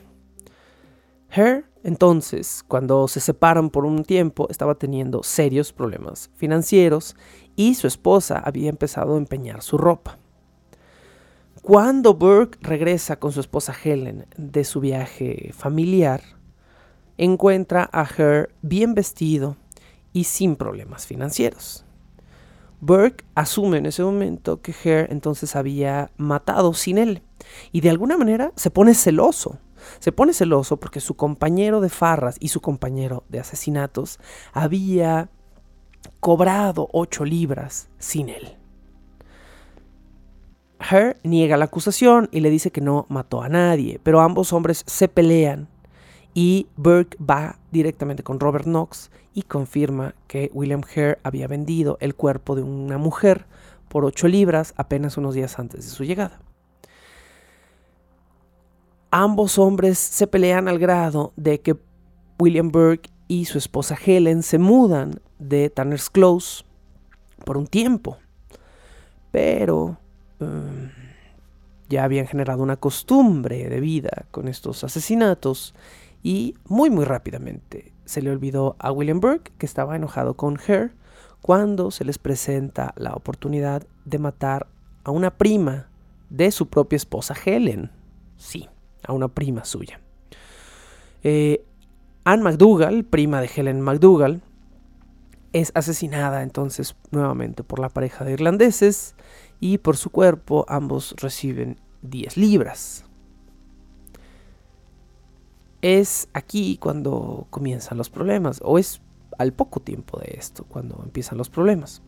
[1.31, 7.15] Her, entonces, cuando se separan por un tiempo, estaba teniendo serios problemas financieros
[7.55, 10.19] y su esposa había empezado a empeñar su ropa.
[11.63, 16.21] Cuando Burke regresa con su esposa Helen de su viaje familiar,
[17.17, 19.56] encuentra a Her bien vestido
[20.12, 21.86] y sin problemas financieros.
[22.82, 27.21] Burke asume en ese momento que Hare entonces había matado sin él
[27.71, 29.58] y de alguna manera se pone celoso.
[29.99, 34.19] Se pone celoso porque su compañero de farras y su compañero de asesinatos
[34.52, 35.30] había
[36.19, 38.58] cobrado ocho libras sin él.
[40.88, 44.84] Hare niega la acusación y le dice que no mató a nadie, pero ambos hombres
[44.86, 45.67] se pelean
[46.34, 52.15] y Burke va directamente con Robert Knox y confirma que William Hare había vendido el
[52.15, 53.46] cuerpo de una mujer
[53.88, 56.41] por 8 libras apenas unos días antes de su llegada.
[59.12, 61.76] Ambos hombres se pelean al grado de que
[62.39, 66.65] William Burke y su esposa Helen se mudan de Tanner's Close
[67.46, 68.17] por un tiempo.
[69.32, 69.98] Pero
[70.43, 70.89] um,
[71.89, 75.73] ya habían generado una costumbre de vida con estos asesinatos
[76.21, 80.91] y muy muy rápidamente se le olvidó a William Burke que estaba enojado con Her
[81.41, 84.67] cuando se les presenta la oportunidad de matar
[85.03, 85.88] a una prima
[86.29, 87.91] de su propia esposa Helen.
[88.38, 88.69] Sí,
[89.06, 89.99] a una prima suya.
[91.23, 91.65] Eh,
[92.23, 94.41] Anne McDougall, prima de Helen McDougall,
[95.51, 99.15] es asesinada entonces nuevamente por la pareja de irlandeses
[99.63, 103.06] y por su cuerpo ambos reciben 10 libras
[105.84, 109.02] es aquí cuando comienzan los problemas, o es
[109.38, 112.02] al poco tiempo de esto cuando empiezan los problemas.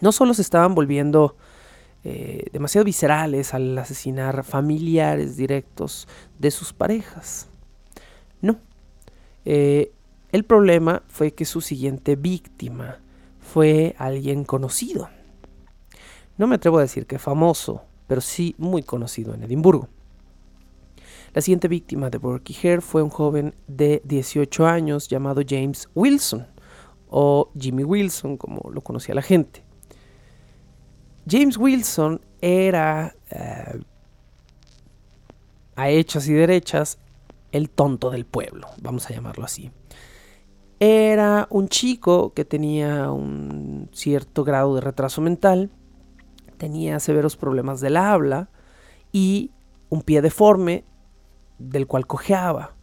[0.00, 1.36] No solo se estaban volviendo
[2.04, 6.06] eh, demasiado viscerales al asesinar familiares directos
[6.38, 7.48] de sus parejas.
[8.40, 8.58] No.
[9.44, 9.92] Eh,
[10.30, 13.00] el problema fue que su siguiente víctima
[13.40, 15.08] fue alguien conocido.
[16.36, 19.88] No me atrevo a decir que famoso, pero sí muy conocido en Edimburgo.
[21.32, 26.46] La siguiente víctima de Burke Hare fue un joven de 18 años llamado James Wilson,
[27.08, 29.64] o Jimmy Wilson, como lo conocía la gente.
[31.28, 33.80] James Wilson era, eh,
[35.76, 36.98] a hechas y derechas,
[37.52, 39.70] el tonto del pueblo, vamos a llamarlo así.
[40.80, 45.70] Era un chico que tenía un cierto grado de retraso mental,
[46.54, 48.48] tenía severos problemas del habla
[49.12, 49.50] y
[49.90, 50.84] un pie deforme
[51.58, 52.74] del cual cojeaba,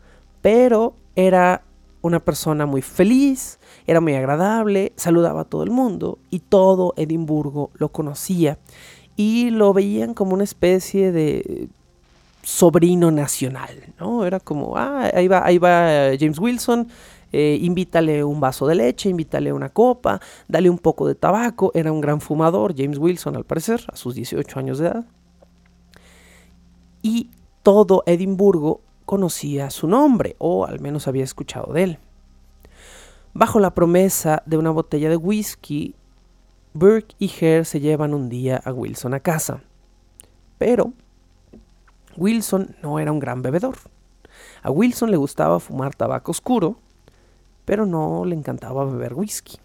[0.41, 1.63] pero era
[2.01, 7.69] una persona muy feliz, era muy agradable, saludaba a todo el mundo y todo Edimburgo
[7.75, 8.57] lo conocía
[9.15, 11.69] y lo veían como una especie de
[12.43, 14.25] sobrino nacional, ¿no?
[14.25, 16.87] Era como, ah, ahí va, ahí va James Wilson,
[17.31, 21.91] eh, invítale un vaso de leche, invítale una copa, dale un poco de tabaco, era
[21.91, 25.05] un gran fumador, James Wilson al parecer, a sus 18 años de edad.
[27.01, 27.29] Y
[27.63, 31.99] todo Edimburgo conocía su nombre, o al menos había escuchado de él.
[33.33, 35.95] Bajo la promesa de una botella de whisky,
[36.73, 39.61] Burke y Hare se llevan un día a Wilson a casa.
[40.57, 40.93] Pero
[42.17, 43.77] Wilson no era un gran bebedor.
[44.63, 46.77] A Wilson le gustaba fumar tabaco oscuro,
[47.71, 49.57] pero no le encantaba beber whisky.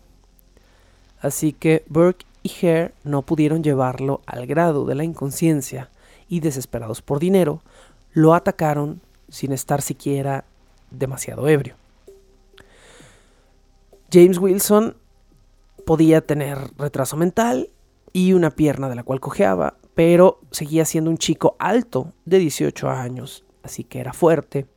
[1.18, 5.90] Así que Burke y Hare no pudieron llevarlo al grado de la inconsciencia
[6.28, 7.62] y desesperados por dinero,
[8.12, 10.44] lo atacaron sin estar siquiera
[10.92, 11.74] demasiado ebrio.
[14.12, 14.96] James Wilson
[15.84, 17.70] podía tener retraso mental
[18.12, 22.88] y una pierna de la cual cojeaba, pero seguía siendo un chico alto de 18
[22.88, 24.68] años, así que era fuerte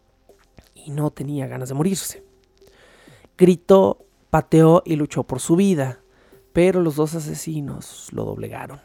[0.74, 2.29] y no tenía ganas de morirse.
[3.40, 6.04] Gritó, pateó y luchó por su vida,
[6.52, 8.82] pero los dos asesinos lo doblegaron.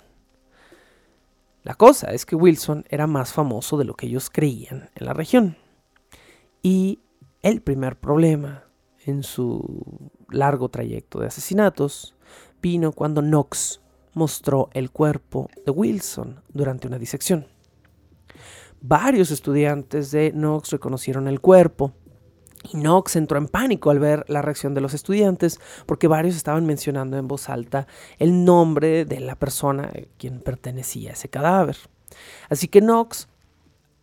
[1.65, 5.13] La cosa es que Wilson era más famoso de lo que ellos creían en la
[5.13, 5.57] región.
[6.63, 7.01] Y
[7.43, 8.63] el primer problema
[9.05, 12.15] en su largo trayecto de asesinatos
[12.63, 13.81] vino cuando Knox
[14.13, 17.49] mostró el cuerpo de Wilson durante una disección.
[18.81, 21.93] Varios estudiantes de Knox reconocieron el cuerpo
[22.65, 26.67] y Knox entró en pánico al ver la reacción de los estudiantes porque varios estaban
[26.67, 27.87] mencionando en voz alta
[28.19, 31.77] el nombre de la persona a quien pertenecía ese cadáver.
[32.49, 33.29] Así que Knox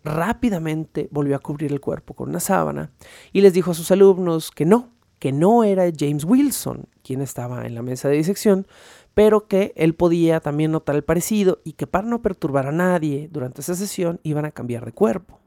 [0.04, 2.92] rápidamente volvió a cubrir el cuerpo con una sábana
[3.32, 4.90] y les dijo a sus alumnos que no,
[5.20, 8.68] que no era James Wilson quien estaba en la mesa de disección,
[9.14, 13.28] pero que él podía también notar el parecido y que para no perturbar a nadie
[13.32, 15.40] durante esa sesión iban a cambiar de cuerpo.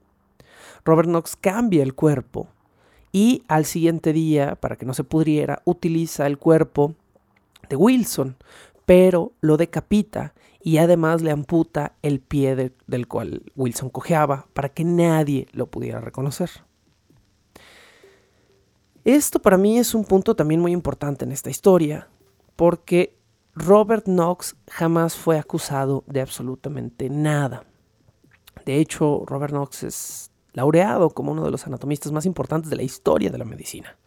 [0.85, 2.49] Robert Knox cambia el cuerpo
[3.15, 6.97] y al siguiente día, para que no se pudriera, utiliza el cuerpo
[7.69, 8.37] de Wilson,
[8.87, 14.83] pero lo decapita y además le amputa el pie del cual Wilson cojeaba para que
[14.83, 16.51] nadie lo pudiera reconocer.
[19.05, 22.09] Esto para mí es un punto también muy importante en esta historia,
[22.57, 23.17] porque
[23.55, 27.63] Robert Knox jamás fue acusado de absolutamente nada.
[28.67, 32.83] De hecho, Robert Knox es laureado como uno de los anatomistas más importantes de la
[32.83, 33.99] historia de la medicina.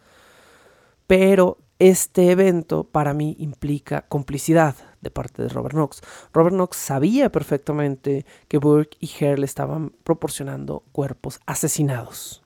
[1.05, 6.01] Pero este evento para mí implica complicidad de parte de Robert Knox.
[6.33, 12.43] Robert Knox sabía perfectamente que Burke y Hare le estaban proporcionando cuerpos asesinados.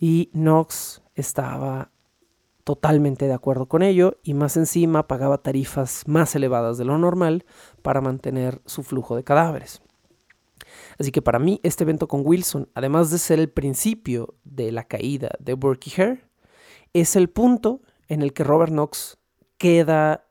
[0.00, 1.90] Y Knox estaba
[2.64, 7.44] totalmente de acuerdo con ello y más encima pagaba tarifas más elevadas de lo normal
[7.82, 9.80] para mantener su flujo de cadáveres.
[10.98, 14.84] Así que para mí este evento con Wilson, además de ser el principio de la
[14.84, 16.24] caída de Burke y Hare,
[16.92, 19.18] es el punto en el que Robert Knox
[19.58, 20.24] queda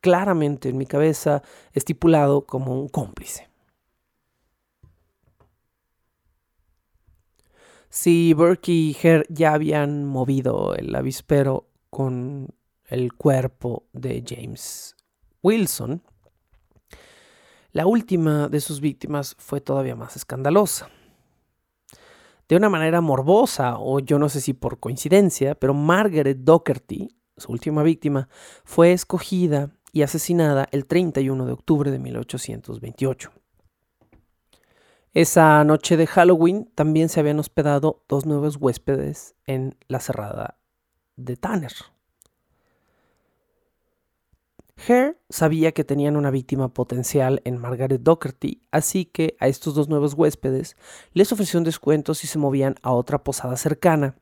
[0.00, 1.42] claramente en mi cabeza
[1.72, 3.48] estipulado como un cómplice.
[7.88, 12.48] Si Burke y Hare ya habían movido el avispero con
[12.86, 14.96] el cuerpo de James
[15.42, 16.02] Wilson,
[17.72, 20.88] la última de sus víctimas fue todavía más escandalosa
[22.52, 27.50] de una manera morbosa, o yo no sé si por coincidencia, pero Margaret Docherty, su
[27.50, 28.28] última víctima,
[28.62, 33.32] fue escogida y asesinada el 31 de octubre de 1828.
[35.14, 40.58] Esa noche de Halloween también se habían hospedado dos nuevos huéspedes en la cerrada
[41.16, 41.72] de Tanner.
[44.88, 49.88] Hare sabía que tenían una víctima potencial en Margaret Docherty, así que a estos dos
[49.88, 50.76] nuevos huéspedes
[51.12, 54.16] les ofreció un descuento si se movían a otra posada cercana,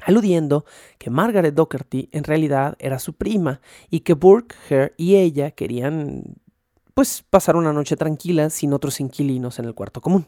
[0.00, 0.64] aludiendo
[0.98, 3.60] que Margaret Docherty en realidad era su prima
[3.90, 6.36] y que Burke, Hare y ella querían
[6.94, 10.26] pues pasar una noche tranquila sin otros inquilinos en el cuarto común.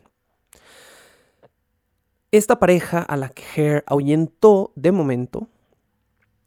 [2.33, 5.49] Esta pareja a la que Hare ahuyentó de momento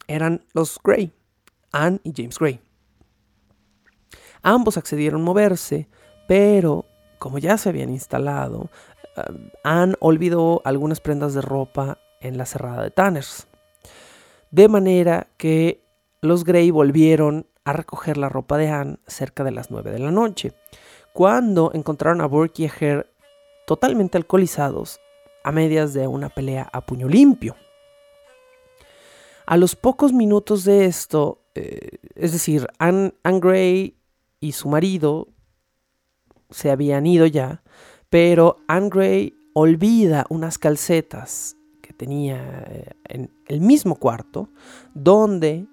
[0.07, 1.13] eran los Gray,
[1.71, 2.59] Anne y James Gray.
[4.41, 5.87] Ambos accedieron a moverse,
[6.27, 6.85] pero
[7.17, 8.69] como ya se habían instalado,
[9.17, 13.47] eh, Anne olvidó algunas prendas de ropa en la cerrada de Tanners.
[14.51, 15.83] De manera que
[16.21, 20.11] los Gray volvieron a recoger la ropa de Anne cerca de las 9 de la
[20.11, 20.53] noche,
[21.13, 23.05] cuando encontraron a Burke y a Hare
[23.67, 24.99] totalmente alcoholizados
[25.43, 27.55] a medias de una pelea a puño limpio.
[29.45, 33.98] A los pocos minutos de esto, eh, es decir, Anne, Anne Gray
[34.39, 35.27] y su marido
[36.49, 37.63] se habían ido ya,
[38.09, 44.49] pero Anne Gray olvida unas calcetas que tenía eh, en el mismo cuarto,
[44.93, 45.67] donde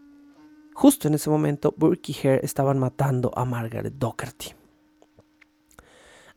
[0.74, 4.54] justo en ese momento Burke y Hare estaban matando a Margaret Docherty.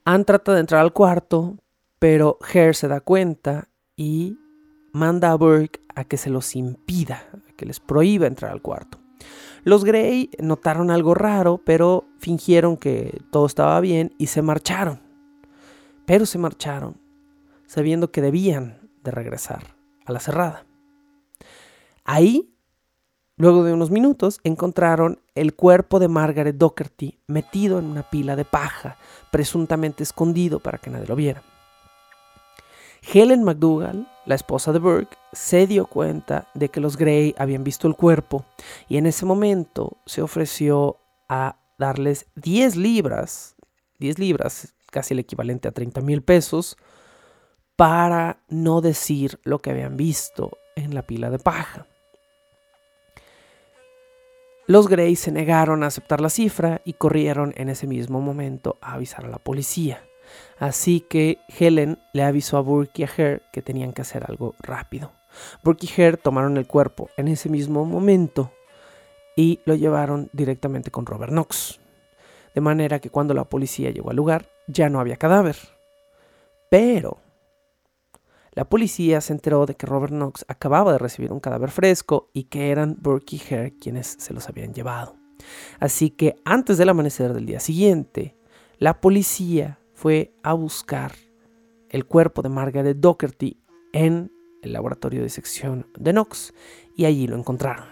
[0.06, 1.58] Anne trata de entrar al cuarto,
[2.00, 4.38] pero Hare se da cuenta y
[4.94, 8.98] manda a Burke a que se los impida, a que les prohíba entrar al cuarto.
[9.64, 15.02] Los Grey notaron algo raro, pero fingieron que todo estaba bien y se marcharon.
[16.06, 16.98] Pero se marcharon,
[17.68, 20.66] sabiendo que debían de regresar a la cerrada.
[22.04, 22.54] Ahí,
[23.36, 28.46] luego de unos minutos, encontraron el cuerpo de Margaret Docherty metido en una pila de
[28.46, 28.98] paja,
[29.32, 31.44] presuntamente escondido para que nadie lo viera.
[33.12, 37.88] Helen McDougall, la esposa de Burke, se dio cuenta de que los Gray habían visto
[37.88, 38.46] el cuerpo
[38.88, 40.98] y en ese momento se ofreció
[41.28, 43.56] a darles 10 libras,
[43.98, 46.78] 10 libras, casi el equivalente a 30 mil pesos,
[47.76, 51.88] para no decir lo que habían visto en la pila de paja.
[54.68, 58.94] Los Gray se negaron a aceptar la cifra y corrieron en ese mismo momento a
[58.94, 60.09] avisar a la policía.
[60.58, 64.56] Así que Helen le avisó a Burke y a Hare que tenían que hacer algo
[64.60, 65.12] rápido.
[65.64, 68.52] Burke y Hare tomaron el cuerpo en ese mismo momento
[69.36, 71.80] y lo llevaron directamente con Robert Knox.
[72.54, 75.58] De manera que cuando la policía llegó al lugar ya no había cadáver.
[76.70, 77.20] Pero
[78.52, 82.46] la policía se enteró de que Robert Knox acababa de recibir un cadáver fresco y
[82.46, 85.16] que eran Burke y Hare quienes se los habían llevado.
[85.80, 88.36] Así que antes del amanecer del día siguiente,
[88.78, 91.12] la policía fue a buscar
[91.90, 93.58] el cuerpo de Margaret Docherty
[93.92, 94.32] en
[94.62, 96.54] el laboratorio de sección de Knox
[96.96, 97.86] y allí lo encontraron.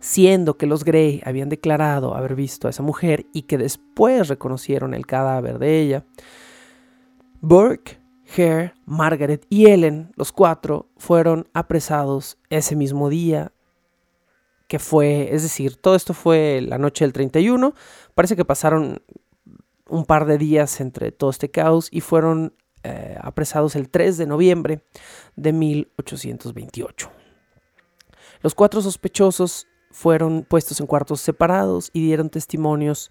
[0.00, 4.94] Siendo que los Gray habían declarado haber visto a esa mujer y que después reconocieron
[4.94, 6.06] el cadáver de ella,
[7.42, 8.00] Burke,
[8.34, 13.52] Hare, Margaret y Ellen, los cuatro, fueron apresados ese mismo día
[14.68, 17.74] que fue, es decir, todo esto fue la noche del 31,
[18.14, 19.02] parece que pasaron
[19.92, 24.26] un par de días entre todo este caos y fueron eh, apresados el 3 de
[24.26, 24.84] noviembre
[25.36, 27.10] de 1828.
[28.40, 33.10] Los cuatro sospechosos fueron puestos en cuartos separados y dieron testimonios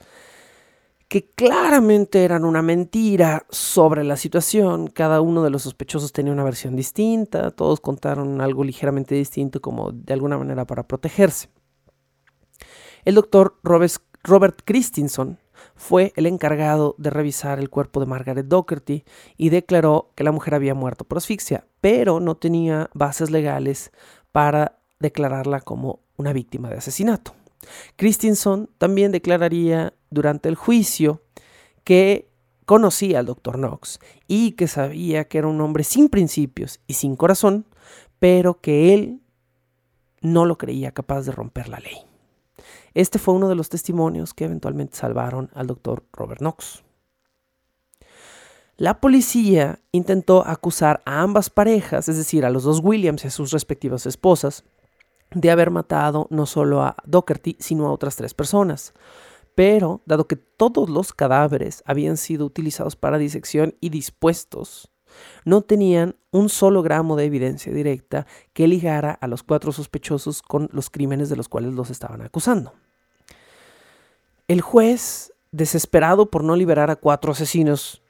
[1.07, 4.87] que claramente eran una mentira sobre la situación.
[4.87, 9.91] Cada uno de los sospechosos tenía una versión distinta, todos contaron algo ligeramente distinto como
[9.91, 11.49] de alguna manera para protegerse.
[13.05, 15.37] El doctor Robert Christensen
[15.81, 19.03] fue el encargado de revisar el cuerpo de Margaret Doherty
[19.35, 23.91] y declaró que la mujer había muerto por asfixia, pero no tenía bases legales
[24.31, 27.33] para declararla como una víctima de asesinato.
[27.95, 31.23] Christensen también declararía durante el juicio
[31.83, 32.29] que
[32.65, 37.15] conocía al doctor Knox y que sabía que era un hombre sin principios y sin
[37.15, 37.65] corazón,
[38.19, 39.21] pero que él
[40.21, 42.10] no lo creía capaz de romper la ley.
[42.93, 46.83] Este fue uno de los testimonios que eventualmente salvaron al doctor Robert Knox.
[48.77, 53.31] La policía intentó acusar a ambas parejas, es decir, a los dos Williams y a
[53.31, 54.63] sus respectivas esposas,
[55.33, 58.93] de haber matado no solo a Doherty, sino a otras tres personas.
[59.55, 64.91] Pero, dado que todos los cadáveres habían sido utilizados para disección y dispuestos,
[65.45, 70.69] no tenían un solo gramo de evidencia directa que ligara a los cuatro sospechosos con
[70.71, 72.73] los crímenes de los cuales los estaban acusando.
[74.51, 78.01] El juez, desesperado por no liberar a cuatro asesinos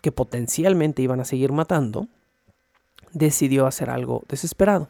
[0.00, 2.08] que potencialmente iban a seguir matando,
[3.12, 4.88] decidió hacer algo desesperado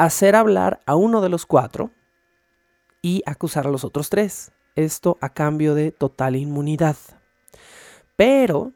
[0.00, 1.90] hacer hablar a uno de los cuatro
[3.02, 4.50] y acusar a los otros tres.
[4.74, 6.96] Esto a cambio de total inmunidad.
[8.16, 8.72] Pero,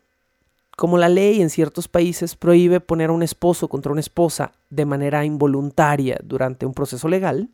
[0.76, 4.84] como la ley en ciertos países prohíbe poner a un esposo contra una esposa de
[4.84, 7.48] manera involuntaria durante un proceso legal,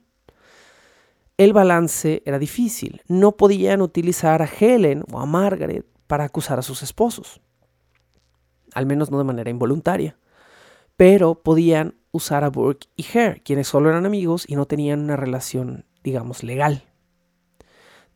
[1.40, 3.00] el balance era difícil.
[3.08, 7.40] No podían utilizar a Helen o a Margaret para acusar a sus esposos.
[8.74, 10.18] Al menos no de manera involuntaria.
[10.98, 15.16] Pero podían usar a Burke y Hare, quienes solo eran amigos y no tenían una
[15.16, 16.84] relación, digamos, legal.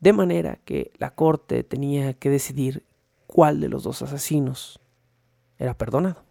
[0.00, 2.84] De manera que la corte tenía que decidir
[3.26, 4.80] cuál de los dos asesinos
[5.56, 6.23] era perdonado.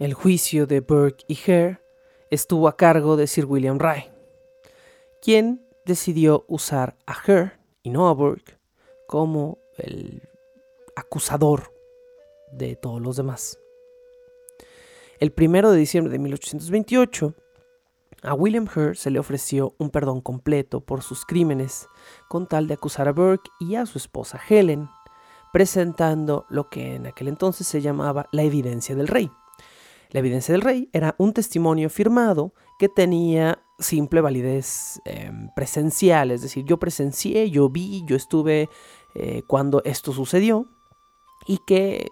[0.00, 1.78] El juicio de Burke y Hare
[2.30, 4.10] estuvo a cargo de Sir William Rye,
[5.20, 8.56] quien decidió usar a Hare y no a Burke
[9.06, 10.22] como el
[10.96, 11.70] acusador
[12.50, 13.58] de todos los demás.
[15.18, 17.34] El primero de diciembre de 1828,
[18.22, 21.88] a William Hare se le ofreció un perdón completo por sus crímenes
[22.30, 24.88] con tal de acusar a Burke y a su esposa Helen,
[25.52, 29.30] presentando lo que en aquel entonces se llamaba la evidencia del rey.
[30.10, 36.42] La evidencia del rey era un testimonio firmado que tenía simple validez em, presencial, es
[36.42, 38.68] decir, yo presencié, yo vi, yo estuve
[39.14, 40.66] eh, cuando esto sucedió
[41.46, 42.08] y que,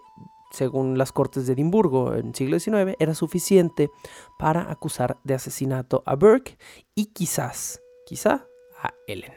[0.51, 3.91] según las Cortes de Edimburgo en el siglo XIX, era suficiente
[4.37, 6.57] para acusar de asesinato a Burke
[6.95, 8.45] y quizás, quizá,
[8.81, 9.33] a Ellen.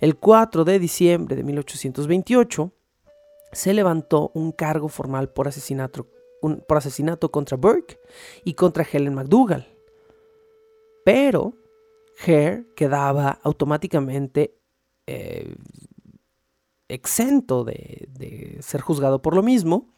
[0.00, 2.72] El 4 de diciembre de 1828
[3.52, 6.08] se levantó un cargo formal por asesinato
[6.66, 7.98] por asesinato contra Burke
[8.44, 9.66] y contra Helen McDougall.
[11.04, 11.54] Pero
[12.22, 14.58] Hare quedaba automáticamente
[15.06, 15.54] eh,
[16.88, 19.88] exento de, ser juzgado por lo mismo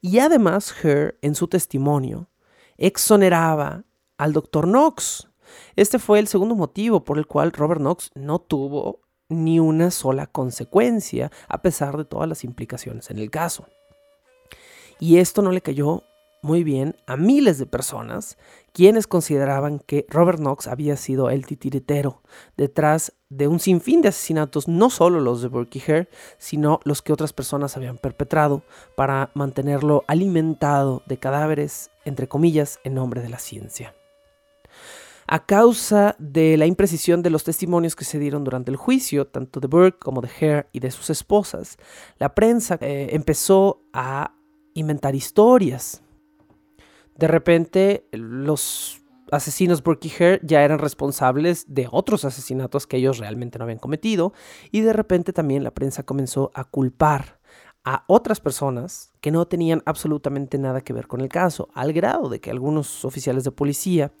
[0.00, 2.30] y además Hare en su testimonio
[2.76, 3.84] exoneraba
[4.16, 5.28] al doctor Knox.
[5.76, 10.26] Este fue el segundo motivo por el cual Robert Knox no tuvo ni una sola
[10.26, 13.66] consecuencia a pesar de todas las implicaciones en el caso.
[15.00, 16.04] Y esto no le cayó
[16.44, 18.36] muy bien a miles de personas
[18.72, 22.22] quienes consideraban que Robert Knox había sido el titiritero
[22.56, 27.12] detrás de un sinfín de asesinatos, no solo los de Burke Hare, sino los que
[27.12, 28.62] otras personas habían perpetrado
[28.94, 33.94] para mantenerlo alimentado de cadáveres, entre comillas, en nombre de la ciencia.
[35.26, 39.60] A causa de la imprecisión de los testimonios que se dieron durante el juicio, tanto
[39.60, 41.78] de Burke como de Hare y de sus esposas,
[42.18, 44.34] la prensa eh, empezó a
[44.74, 46.02] inventar historias.
[47.16, 49.00] De repente, los
[49.30, 54.32] asesinos Burke Hare ya eran responsables de otros asesinatos que ellos realmente no habían cometido,
[54.70, 57.40] y de repente también la prensa comenzó a culpar
[57.84, 62.28] a otras personas que no tenían absolutamente nada que ver con el caso, al grado
[62.28, 64.12] de que algunos oficiales de policía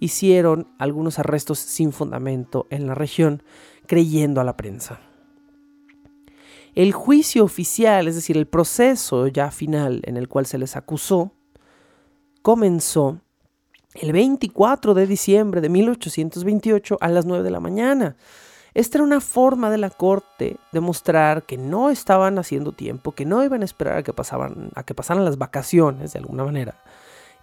[0.00, 3.44] hicieron algunos arrestos sin fundamento en la región,
[3.86, 5.00] creyendo a la prensa.
[6.74, 11.32] El juicio oficial, es decir, el proceso ya final en el cual se les acusó,
[12.40, 13.20] comenzó
[13.94, 18.16] el 24 de diciembre de 1828 a las 9 de la mañana.
[18.72, 23.26] Esta era una forma de la corte de mostrar que no estaban haciendo tiempo, que
[23.26, 26.82] no iban a esperar a que, a que pasaran las vacaciones de alguna manera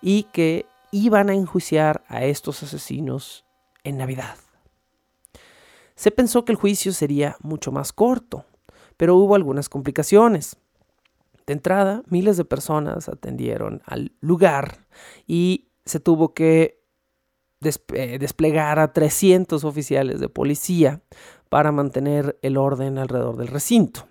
[0.01, 3.45] y que iban a enjuiciar a estos asesinos
[3.83, 4.37] en Navidad.
[5.93, 8.45] Se pensó que el juicio sería mucho más corto,
[8.99, 10.57] pero hubo algunas complicaciones.
[11.47, 14.87] De entrada, miles de personas atendieron al lugar
[15.25, 16.83] y se tuvo que
[17.61, 21.01] eh, desplegar a 300 oficiales de policía
[21.47, 24.05] para mantener el orden alrededor del recinto.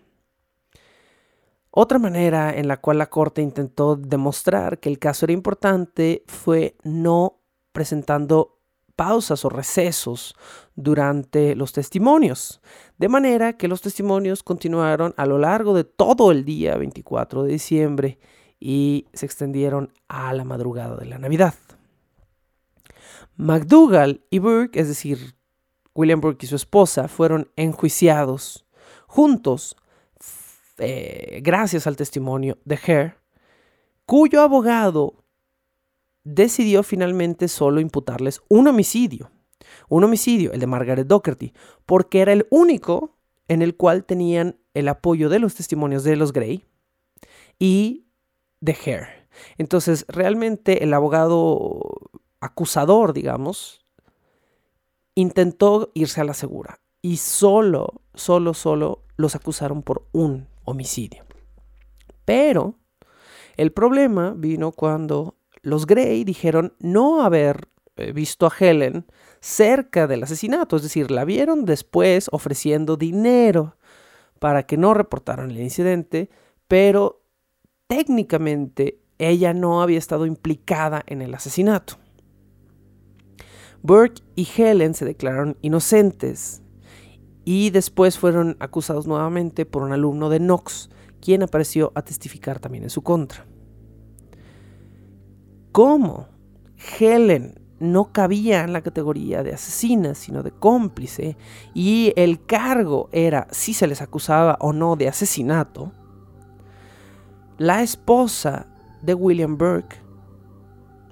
[1.70, 6.78] Otra manera en la cual la Corte intentó demostrar que el caso era importante fue
[6.82, 7.40] no
[7.72, 8.58] presentando
[8.98, 10.34] pausas o recesos
[10.74, 12.60] durante los testimonios,
[12.98, 17.52] de manera que los testimonios continuaron a lo largo de todo el día 24 de
[17.52, 18.18] diciembre
[18.60, 21.54] y se extendieron a la madrugada de la Navidad.
[23.36, 25.36] McDougall y Burke, es decir,
[25.94, 28.66] William Burke y su esposa, fueron enjuiciados
[29.06, 29.76] juntos
[30.78, 33.14] eh, gracias al testimonio de Hare,
[34.06, 35.24] cuyo abogado
[36.24, 39.30] decidió finalmente solo imputarles un homicidio.
[39.88, 41.52] Un homicidio, el de Margaret Docherty,
[41.86, 43.16] porque era el único
[43.48, 46.64] en el cual tenían el apoyo de los testimonios de los Gray
[47.58, 48.06] y
[48.60, 49.28] de Hare.
[49.56, 51.80] Entonces, realmente el abogado
[52.40, 53.84] acusador, digamos,
[55.14, 61.24] intentó irse a la segura y solo, solo, solo los acusaron por un homicidio.
[62.24, 62.74] Pero
[63.56, 67.68] el problema vino cuando los Gray dijeron no haber
[68.14, 69.06] visto a Helen
[69.40, 73.76] cerca del asesinato, es decir, la vieron después ofreciendo dinero
[74.38, 76.30] para que no reportaran el incidente,
[76.66, 77.22] pero
[77.86, 81.94] técnicamente ella no había estado implicada en el asesinato.
[83.82, 86.62] Burke y Helen se declararon inocentes
[87.44, 90.90] y después fueron acusados nuevamente por un alumno de Knox,
[91.20, 93.46] quien apareció a testificar también en su contra.
[95.72, 96.28] ¿Cómo
[96.98, 101.36] Helen no cabía en la categoría de asesina, sino de cómplice,
[101.74, 105.92] y el cargo era si se les acusaba o no de asesinato,
[107.58, 108.66] la esposa
[109.02, 109.96] de William Burke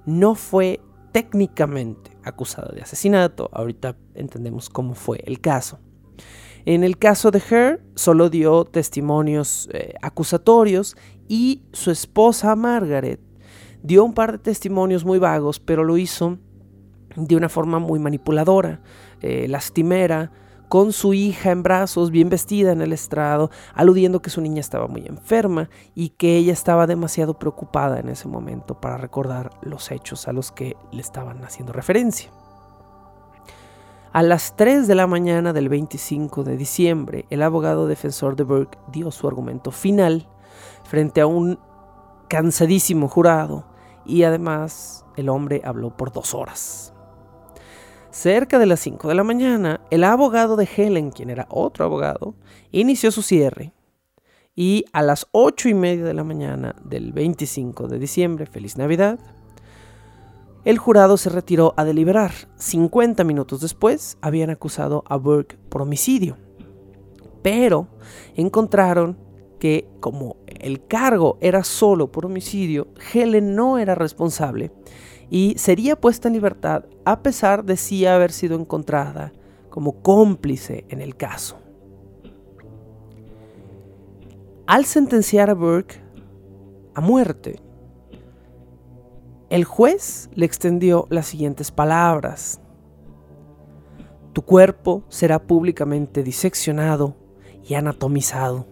[0.04, 0.80] no fue
[1.12, 3.48] técnicamente acusada de asesinato.
[3.52, 5.80] Ahorita entendemos cómo fue el caso.
[6.64, 10.96] En el caso de Her, solo dio testimonios eh, acusatorios
[11.28, 13.20] y su esposa Margaret
[13.82, 16.38] dio un par de testimonios muy vagos, pero lo hizo
[17.16, 18.80] de una forma muy manipuladora,
[19.20, 20.30] eh, lastimera,
[20.68, 24.88] con su hija en brazos, bien vestida en el estrado, aludiendo que su niña estaba
[24.88, 30.26] muy enferma y que ella estaba demasiado preocupada en ese momento para recordar los hechos
[30.28, 32.30] a los que le estaban haciendo referencia.
[34.12, 38.78] A las 3 de la mañana del 25 de diciembre, el abogado defensor de Burke
[38.90, 40.26] dio su argumento final
[40.84, 41.58] frente a un
[42.28, 43.66] cansadísimo jurado
[44.06, 46.95] y además el hombre habló por dos horas.
[48.16, 52.34] Cerca de las 5 de la mañana, el abogado de Helen, quien era otro abogado,
[52.72, 53.74] inició su cierre.
[54.54, 59.18] Y a las 8 y media de la mañana del 25 de diciembre, feliz Navidad,
[60.64, 62.32] el jurado se retiró a deliberar.
[62.56, 66.38] 50 minutos después, habían acusado a Burke por homicidio.
[67.42, 67.86] Pero
[68.34, 69.18] encontraron
[69.60, 74.72] que como el cargo era solo por homicidio, Helen no era responsable
[75.30, 79.32] y sería puesta en libertad a pesar de sí haber sido encontrada
[79.70, 81.58] como cómplice en el caso.
[84.66, 86.00] Al sentenciar a Burke
[86.94, 87.60] a muerte,
[89.48, 92.60] el juez le extendió las siguientes palabras.
[94.32, 97.14] Tu cuerpo será públicamente diseccionado
[97.64, 98.66] y anatomizado,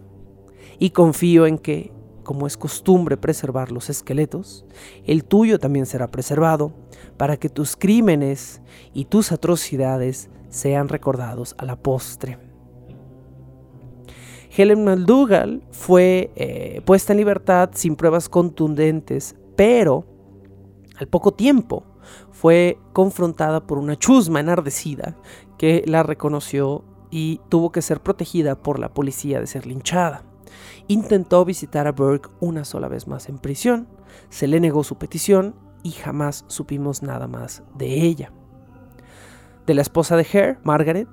[0.80, 1.92] y confío en que,
[2.24, 4.64] como es costumbre preservar los esqueletos,
[5.06, 6.72] el tuyo también será preservado,
[7.16, 8.60] para que tus crímenes
[8.92, 12.38] y tus atrocidades sean recordados a la postre.
[14.56, 20.06] Helen McDougall fue eh, puesta en libertad sin pruebas contundentes, pero
[20.96, 21.84] al poco tiempo
[22.30, 25.16] fue confrontada por una chusma enardecida
[25.58, 30.24] que la reconoció y tuvo que ser protegida por la policía de ser linchada.
[30.86, 33.88] Intentó visitar a Burke una sola vez más en prisión,
[34.28, 38.32] se le negó su petición y jamás supimos nada más de ella.
[39.66, 41.08] De la esposa de Hare, Margaret,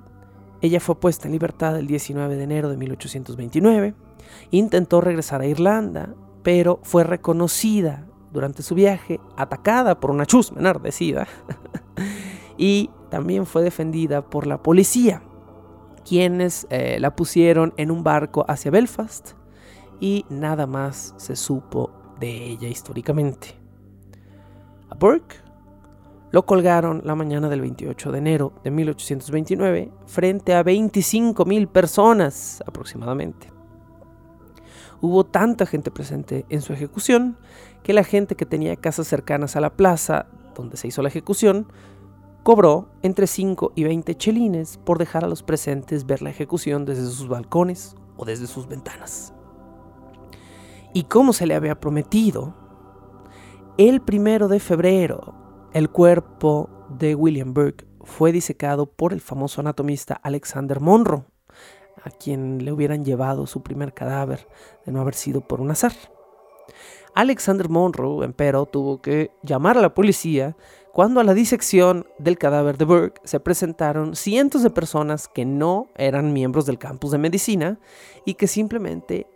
[0.60, 3.94] ella fue puesta en libertad el 19 de enero de 1829.
[4.50, 11.26] Intentó regresar a Irlanda, pero fue reconocida durante su viaje, atacada por una chusma enardecida,
[12.58, 15.22] y también fue defendida por la policía,
[16.06, 19.32] quienes eh, la pusieron en un barco hacia Belfast
[20.02, 23.54] y nada más se supo de ella históricamente.
[24.90, 25.36] A Burke
[26.32, 33.52] lo colgaron la mañana del 28 de enero de 1829 frente a 25.000 personas aproximadamente.
[35.00, 37.38] Hubo tanta gente presente en su ejecución
[37.84, 40.26] que la gente que tenía casas cercanas a la plaza
[40.56, 41.68] donde se hizo la ejecución
[42.42, 47.06] cobró entre 5 y 20 chelines por dejar a los presentes ver la ejecución desde
[47.06, 49.32] sus balcones o desde sus ventanas.
[50.92, 52.54] Y como se le había prometido,
[53.78, 55.34] el primero de febrero
[55.72, 61.24] el cuerpo de William Burke fue disecado por el famoso anatomista Alexander Monroe,
[62.04, 64.46] a quien le hubieran llevado su primer cadáver
[64.84, 65.92] de no haber sido por un azar.
[67.14, 70.56] Alexander Monroe, empero, tuvo que llamar a la policía
[70.92, 75.88] cuando a la disección del cadáver de Burke se presentaron cientos de personas que no
[75.96, 77.80] eran miembros del campus de medicina
[78.24, 79.26] y que simplemente,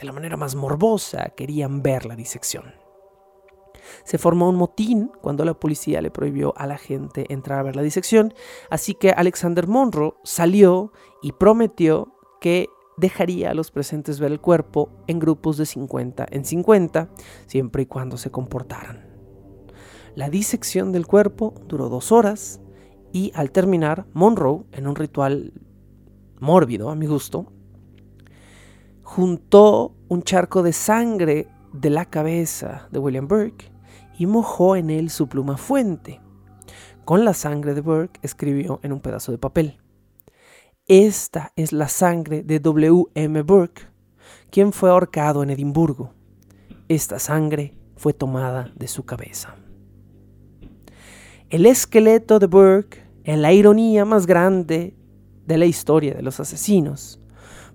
[0.00, 2.74] de la manera más morbosa, querían ver la disección.
[4.04, 7.76] Se formó un motín cuando la policía le prohibió a la gente entrar a ver
[7.76, 8.32] la disección,
[8.70, 10.92] así que Alexander Monroe salió
[11.22, 16.44] y prometió que dejaría a los presentes ver el cuerpo en grupos de 50 en
[16.44, 17.10] 50,
[17.46, 19.06] siempre y cuando se comportaran.
[20.14, 22.60] La disección del cuerpo duró dos horas
[23.12, 25.52] y al terminar, Monroe, en un ritual
[26.38, 27.52] mórbido a mi gusto,
[29.10, 33.72] juntó un charco de sangre de la cabeza de William Burke
[34.16, 36.20] y mojó en él su pluma fuente.
[37.04, 39.80] Con la sangre de Burke escribió en un pedazo de papel.
[40.86, 43.06] Esta es la sangre de W.
[43.16, 43.42] M.
[43.42, 43.88] Burke,
[44.48, 46.14] quien fue ahorcado en Edimburgo.
[46.86, 49.56] Esta sangre fue tomada de su cabeza.
[51.48, 54.94] El esqueleto de Burke, en la ironía más grande
[55.46, 57.19] de la historia de los asesinos,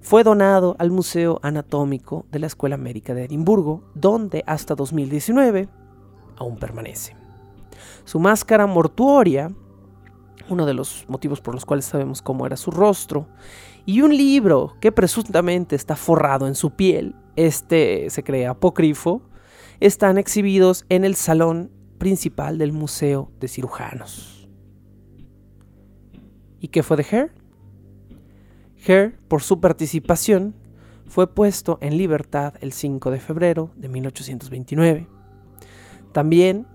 [0.05, 5.67] fue donado al Museo Anatómico de la Escuela Médica de Edimburgo, donde hasta 2019
[6.37, 7.15] aún permanece.
[8.03, 9.51] Su máscara mortuoria,
[10.47, 13.25] uno de los motivos por los cuales sabemos cómo era su rostro,
[13.87, 19.23] y un libro que presuntamente está forrado en su piel, este se cree apócrifo,
[19.79, 24.47] están exhibidos en el salón principal del Museo de Cirujanos.
[26.59, 27.44] ¿Y qué fue de Hare?
[28.85, 30.55] Hare, por su participación,
[31.07, 35.15] fue puesto en libertad el 5 de febrero de 1829
[36.15, 36.65] también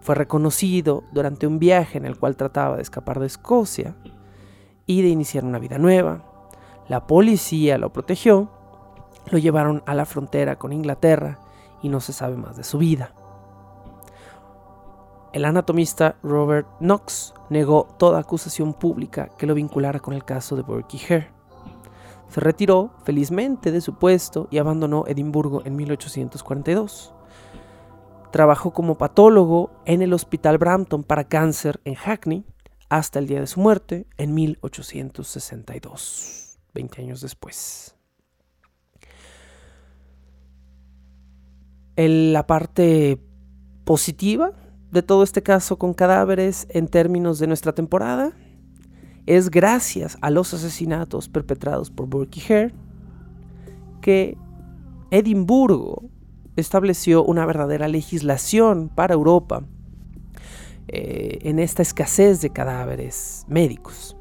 [0.00, 3.94] fue reconocido durante un viaje en el cual trataba de escapar de Escocia
[4.84, 6.24] y de iniciar una vida nueva.
[6.88, 8.50] La policía lo protegió,
[9.30, 11.38] lo llevaron a la frontera con Inglaterra
[11.84, 13.14] y no se sabe más de su vida.
[15.32, 20.62] El anatomista Robert Knox negó toda acusación pública que lo vinculara con el caso de
[20.62, 21.30] Burke Hare.
[22.28, 27.14] Se retiró felizmente de su puesto y abandonó Edimburgo en 1842.
[28.30, 32.44] Trabajó como patólogo en el Hospital Brampton para cáncer en Hackney
[32.90, 37.96] hasta el día de su muerte en 1862, 20 años después.
[41.96, 43.18] la parte
[43.84, 44.52] positiva
[44.92, 48.32] de todo este caso con cadáveres en términos de nuestra temporada
[49.24, 52.74] es gracias a los asesinatos perpetrados por Burke y Hare
[54.02, 54.36] que
[55.10, 56.02] Edimburgo
[56.56, 59.64] estableció una verdadera legislación para Europa
[60.88, 64.16] eh, en esta escasez de cadáveres médicos.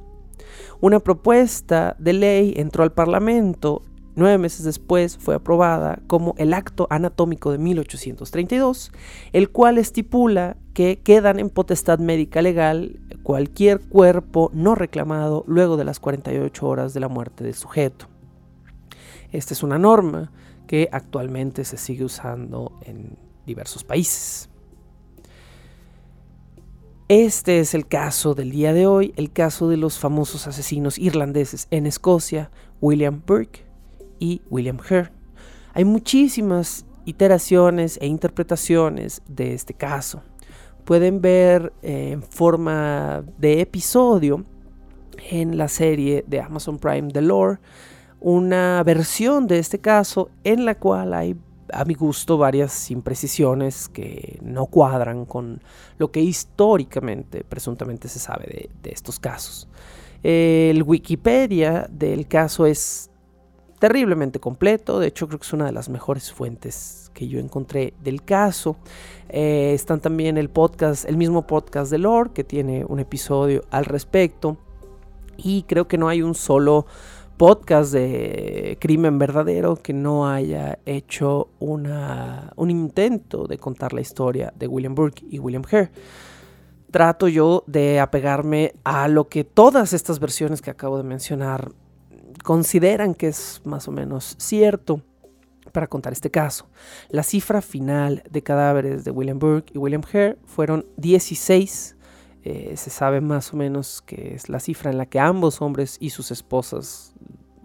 [0.79, 3.83] Una propuesta de ley entró al Parlamento,
[4.15, 8.91] nueve meses después fue aprobada como el Acto Anatómico de 1832,
[9.33, 15.85] el cual estipula que quedan en potestad médica legal cualquier cuerpo no reclamado luego de
[15.85, 18.07] las 48 horas de la muerte del sujeto.
[19.31, 20.31] Esta es una norma
[20.67, 24.49] que actualmente se sigue usando en diversos países.
[27.07, 31.67] Este es el caso del día de hoy, el caso de los famosos asesinos irlandeses
[31.69, 33.70] en Escocia, William Burke
[34.21, 35.11] y William Hare.
[35.73, 40.21] Hay muchísimas iteraciones e interpretaciones de este caso.
[40.85, 44.45] Pueden ver eh, en forma de episodio
[45.29, 47.59] en la serie de Amazon Prime The Lore
[48.21, 51.35] una versión de este caso en la cual hay
[51.73, 55.61] a mi gusto varias imprecisiones que no cuadran con
[55.97, 59.67] lo que históricamente presuntamente se sabe de, estos casos.
[60.21, 63.10] El Wikipedia del caso es
[63.81, 67.95] terriblemente completo, de hecho creo que es una de las mejores fuentes que yo encontré
[68.03, 68.75] del caso.
[69.27, 73.85] Eh, están también el podcast, el mismo podcast de Lore que tiene un episodio al
[73.85, 74.57] respecto
[75.35, 76.85] y creo que no hay un solo
[77.37, 84.53] podcast de crimen verdadero que no haya hecho una, un intento de contar la historia
[84.55, 85.89] de William Burke y William Hare.
[86.91, 91.71] Trato yo de apegarme a lo que todas estas versiones que acabo de mencionar
[92.43, 95.01] consideran que es más o menos cierto
[95.71, 96.67] para contar este caso.
[97.09, 101.95] La cifra final de cadáveres de William Burke y William Hare fueron 16.
[102.43, 105.97] Eh, se sabe más o menos que es la cifra en la que ambos hombres
[105.99, 107.13] y sus esposas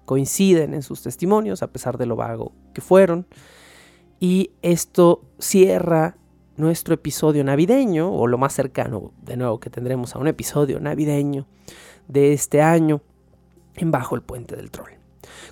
[0.04, 3.26] coinciden en sus testimonios, a pesar de lo vago que fueron.
[4.20, 6.16] Y esto cierra
[6.56, 11.46] nuestro episodio navideño, o lo más cercano, de nuevo, que tendremos a un episodio navideño
[12.08, 13.02] de este año
[13.76, 14.92] en Bajo el Puente del Troll.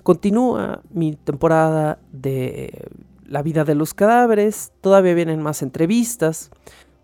[0.03, 2.87] Continúa mi temporada de
[3.25, 6.51] la vida de los cadáveres, todavía vienen más entrevistas,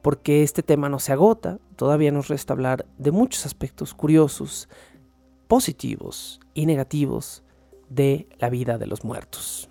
[0.02, 4.70] porque este tema no se agota, todavía nos resta hablar de muchos aspectos curiosos,
[5.48, 7.44] positivos y negativos
[7.90, 9.70] de la vida de los muertos.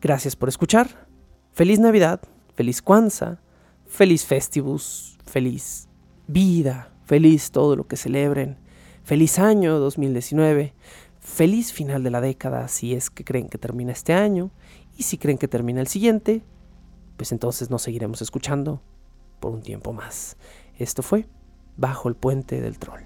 [0.00, 1.06] Gracias por escuchar.
[1.52, 2.20] Feliz Navidad,
[2.54, 3.40] feliz Kwanzaa,
[3.86, 5.88] feliz Festivus, feliz
[6.26, 8.58] vida, feliz todo lo que celebren.
[9.04, 10.74] Feliz año 2019,
[11.20, 14.50] feliz final de la década si es que creen que termina este año
[14.96, 16.42] y si creen que termina el siguiente,
[17.16, 18.80] pues entonces nos seguiremos escuchando
[19.40, 20.36] por un tiempo más.
[20.78, 21.26] Esto fue
[21.76, 23.02] Bajo el Puente del Troll.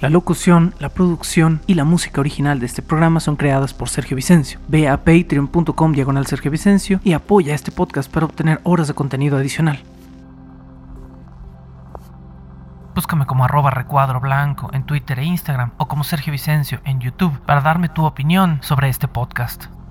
[0.00, 4.16] La locución, la producción y la música original de este programa son creadas por Sergio
[4.16, 4.58] Vicencio.
[4.66, 9.36] Ve a patreon.com diagonal Sergio Vicencio y apoya este podcast para obtener horas de contenido
[9.36, 9.84] adicional.
[12.94, 17.38] Búscame como arroba recuadro blanco en Twitter e Instagram o como Sergio Vicencio en YouTube
[17.46, 19.81] para darme tu opinión sobre este podcast.